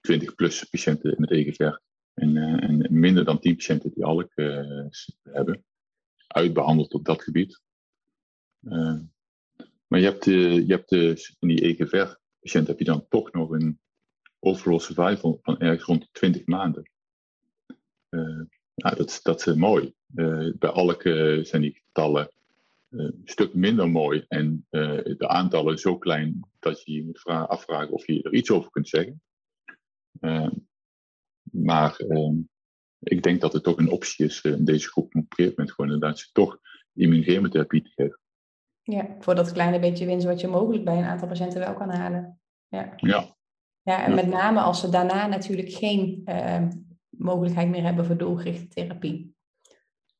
20 0.00 0.34
plus 0.34 0.64
patiënten 0.64 1.14
met 1.18 1.30
EGFR 1.30 1.80
en, 2.14 2.36
en, 2.36 2.86
minder 2.90 3.24
dan 3.24 3.38
10 3.38 3.56
patiënten 3.56 3.90
die 3.94 4.04
ALK 4.04 4.34
hebben, 5.22 5.64
uitbehandeld 6.26 6.94
op 6.94 7.04
dat 7.04 7.22
gebied. 7.22 7.60
maar 9.86 10.00
je 10.00 10.04
hebt, 10.04 10.24
je 10.24 10.64
hebt 10.66 10.92
in 10.92 11.48
die 11.48 11.60
EGFR 11.60 12.16
patiënt 12.40 12.66
heb 12.66 12.78
je 12.78 12.84
dan 12.84 13.06
toch 13.08 13.32
nog 13.32 13.50
een 13.50 13.80
overall 14.38 14.78
survival 14.78 15.38
van 15.42 15.58
ergens 15.58 15.84
rond 15.84 16.02
de 16.02 16.08
20 16.12 16.46
maanden. 16.46 16.90
Uh, 18.10 18.40
nou, 18.74 18.96
dat, 18.96 19.20
dat 19.22 19.46
is 19.46 19.54
mooi. 19.54 19.94
Uh, 20.14 20.52
bij 20.58 20.70
elke 20.72 21.40
zijn 21.42 21.62
die 21.62 21.82
getallen 21.86 22.28
een 22.88 23.22
stuk 23.24 23.54
minder 23.54 23.90
mooi 23.90 24.24
en 24.28 24.66
de 24.70 25.28
aantallen 25.28 25.78
zo 25.78 25.98
klein 25.98 26.40
dat 26.58 26.82
je 26.84 26.92
je 26.92 27.04
moet 27.04 27.20
vragen, 27.20 27.48
afvragen 27.48 27.90
of 27.90 28.06
je 28.06 28.22
er 28.22 28.34
iets 28.34 28.50
over 28.50 28.70
kunt 28.70 28.88
zeggen. 28.88 29.22
maar 31.42 31.96
ik 32.98 33.22
denk 33.22 33.40
dat 33.40 33.52
het 33.52 33.62
toch 33.62 33.78
een 33.78 33.90
optie 33.90 34.24
is 34.24 34.40
in 34.40 34.64
deze 34.64 34.88
groep 34.88 35.06
op 35.06 35.14
een 35.14 35.26
gegeven 35.28 35.54
moment 35.56 35.74
gewoon 35.74 35.92
inderdaad 35.92 36.18
ze 36.18 36.28
toch 36.32 36.58
immuunchemotherapie 36.94 37.82
te 37.82 37.90
geven. 37.94 38.18
Ja, 38.82 39.16
voor 39.18 39.34
dat 39.34 39.52
kleine 39.52 39.78
beetje 39.78 40.06
winst 40.06 40.26
wat 40.26 40.40
je 40.40 40.48
mogelijk 40.48 40.84
bij 40.84 40.98
een 40.98 41.04
aantal 41.04 41.28
patiënten 41.28 41.60
wel 41.60 41.74
kan 41.74 41.90
halen. 41.90 42.40
Ja. 42.68 42.92
ja. 42.96 43.36
Ja, 43.82 44.04
en 44.04 44.14
met 44.14 44.26
name 44.26 44.60
als 44.60 44.80
ze 44.80 44.88
daarna 44.88 45.26
natuurlijk 45.26 45.72
geen 45.72 46.22
uh, 46.24 46.68
mogelijkheid 47.18 47.68
meer 47.68 47.82
hebben 47.82 48.04
voor 48.04 48.16
doelgerichte 48.16 48.68
therapie. 48.68 49.34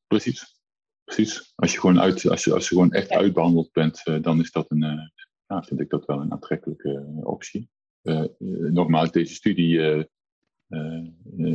Precies. 0.07 0.63
Precies. 1.03 1.53
Als 1.55 1.73
je 1.73 1.79
gewoon, 1.79 1.99
uit, 1.99 2.29
als 2.29 2.43
je, 2.43 2.53
als 2.53 2.69
je 2.69 2.75
gewoon 2.75 2.91
echt 2.91 3.09
uitbehandeld 3.09 3.71
bent, 3.71 4.01
uh, 4.05 4.21
dan 4.21 4.39
is 4.39 4.51
dat 4.51 4.71
een, 4.71 4.83
uh, 4.83 5.07
nou, 5.47 5.65
vind 5.65 5.79
ik 5.79 5.89
dat 5.89 6.05
wel 6.05 6.21
een 6.21 6.31
aantrekkelijke 6.31 7.21
optie. 7.23 7.69
nogmaals, 8.71 9.11
deze 9.11 9.33
studie 9.33 10.07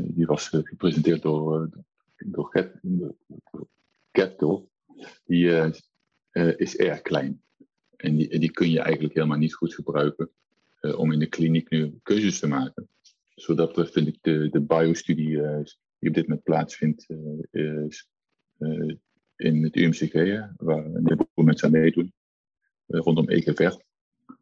die 0.04 0.26
was 0.26 0.48
gepresenteerd 0.48 1.22
door, 1.22 1.70
door 2.16 2.70
Capital. 4.12 4.70
Die 5.24 5.72
is 6.56 6.76
erg 6.76 7.02
klein. 7.02 7.42
En 7.96 8.16
die, 8.16 8.38
die 8.38 8.50
kun 8.50 8.70
je 8.70 8.80
eigenlijk 8.80 9.14
helemaal 9.14 9.38
niet 9.38 9.54
goed 9.54 9.74
gebruiken 9.74 10.30
uh, 10.80 10.98
om 10.98 11.12
in 11.12 11.18
de 11.18 11.26
kliniek 11.26 11.70
nu 11.70 11.98
keuzes 12.02 12.38
te 12.38 12.46
maken. 12.46 12.88
Dus 13.40 13.48
wat 13.48 13.56
dat 13.58 13.68
betreft 13.68 13.92
vind 13.92 14.06
ik 14.06 14.18
de, 14.20 14.48
de 14.50 14.60
biostudie 14.60 15.28
uh, 15.28 15.60
die 15.98 16.08
op 16.08 16.14
dit 16.14 16.26
moment 16.26 16.42
plaatsvindt 16.42 17.06
uh, 17.52 17.88
in 19.36 19.62
het 19.62 19.76
UMCG, 19.76 20.12
waar 20.56 20.84
een 20.84 21.08
heleboel 21.08 21.44
mensen 21.44 21.66
aan 21.66 21.72
meedoen, 21.72 22.12
rondom 22.86 23.28
EGFR. 23.28 23.76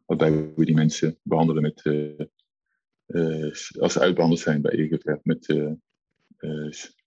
Waarbij 0.05 0.53
we 0.55 0.65
die 0.65 0.75
mensen 0.75 1.17
behandelen 1.21 1.61
met, 1.61 1.81
als 3.79 3.93
ze 3.93 3.99
uitbehandeld 3.99 4.41
zijn 4.41 4.61
bij 4.61 4.71
EGFR, 4.71 5.17
met 5.23 5.55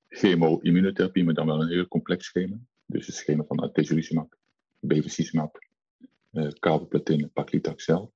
chemo-immunotherapie, 0.08 1.24
maar 1.24 1.34
dan 1.34 1.46
wel 1.46 1.62
een 1.62 1.68
heel 1.68 1.88
complex 1.88 2.24
schema. 2.24 2.56
Dus 2.86 3.06
het 3.06 3.16
schema 3.16 3.44
van 3.44 3.60
atezolizumab, 3.60 4.36
bevacizumab, 4.78 5.58
uh, 6.32 6.48
carboplatine, 6.48 7.26
paclitaxel. 7.26 8.12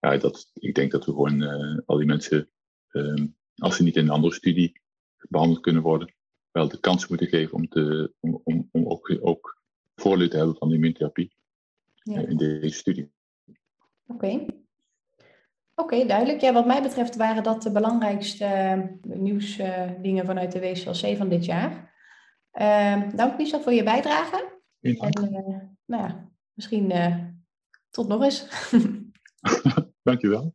Ja, 0.00 0.16
dat, 0.16 0.50
ik 0.54 0.74
denk 0.74 0.90
dat 0.90 1.04
we 1.04 1.12
gewoon 1.12 1.42
al 1.86 1.96
die 1.96 2.06
mensen, 2.06 2.48
als 3.54 3.76
ze 3.76 3.82
niet 3.82 3.96
in 3.96 4.02
een 4.02 4.10
andere 4.10 4.34
studie 4.34 4.80
behandeld 5.28 5.60
kunnen 5.60 5.82
worden, 5.82 6.14
wel 6.50 6.68
de 6.68 6.80
kans 6.80 7.08
moeten 7.08 7.26
geven 7.26 7.54
om, 7.54 7.68
te, 7.68 8.12
om, 8.20 8.40
om, 8.44 8.68
om 8.72 8.86
ook, 8.86 9.18
ook 9.20 9.62
voordeel 9.94 10.28
te 10.28 10.36
hebben 10.36 10.56
van 10.56 10.72
immuuntherapie 10.72 11.32
ja. 12.02 12.20
in 12.20 12.36
deze 12.36 12.68
studie. 12.68 13.10
Oké. 14.06 14.46
Oké, 15.74 16.06
duidelijk. 16.06 16.40
Ja, 16.40 16.52
wat 16.52 16.66
mij 16.66 16.82
betreft 16.82 17.16
waren 17.16 17.42
dat 17.42 17.62
de 17.62 17.72
belangrijkste 17.72 18.44
uh, 18.44 19.16
nieuwsdingen 19.16 20.26
vanuit 20.26 20.52
de 20.52 20.60
WCLC 20.60 21.16
van 21.16 21.28
dit 21.28 21.44
jaar. 21.44 21.96
Uh, 22.52 23.14
dank 23.14 23.38
Michel 23.38 23.60
voor 23.60 23.72
je 23.72 23.82
bijdrage. 23.82 24.58
En 24.80 24.96
nou 25.84 26.02
ja, 26.02 26.30
misschien 26.52 26.92
tot 27.90 28.08
nog 28.08 28.22
eens. 28.22 28.48
Dankjewel. 30.02 30.54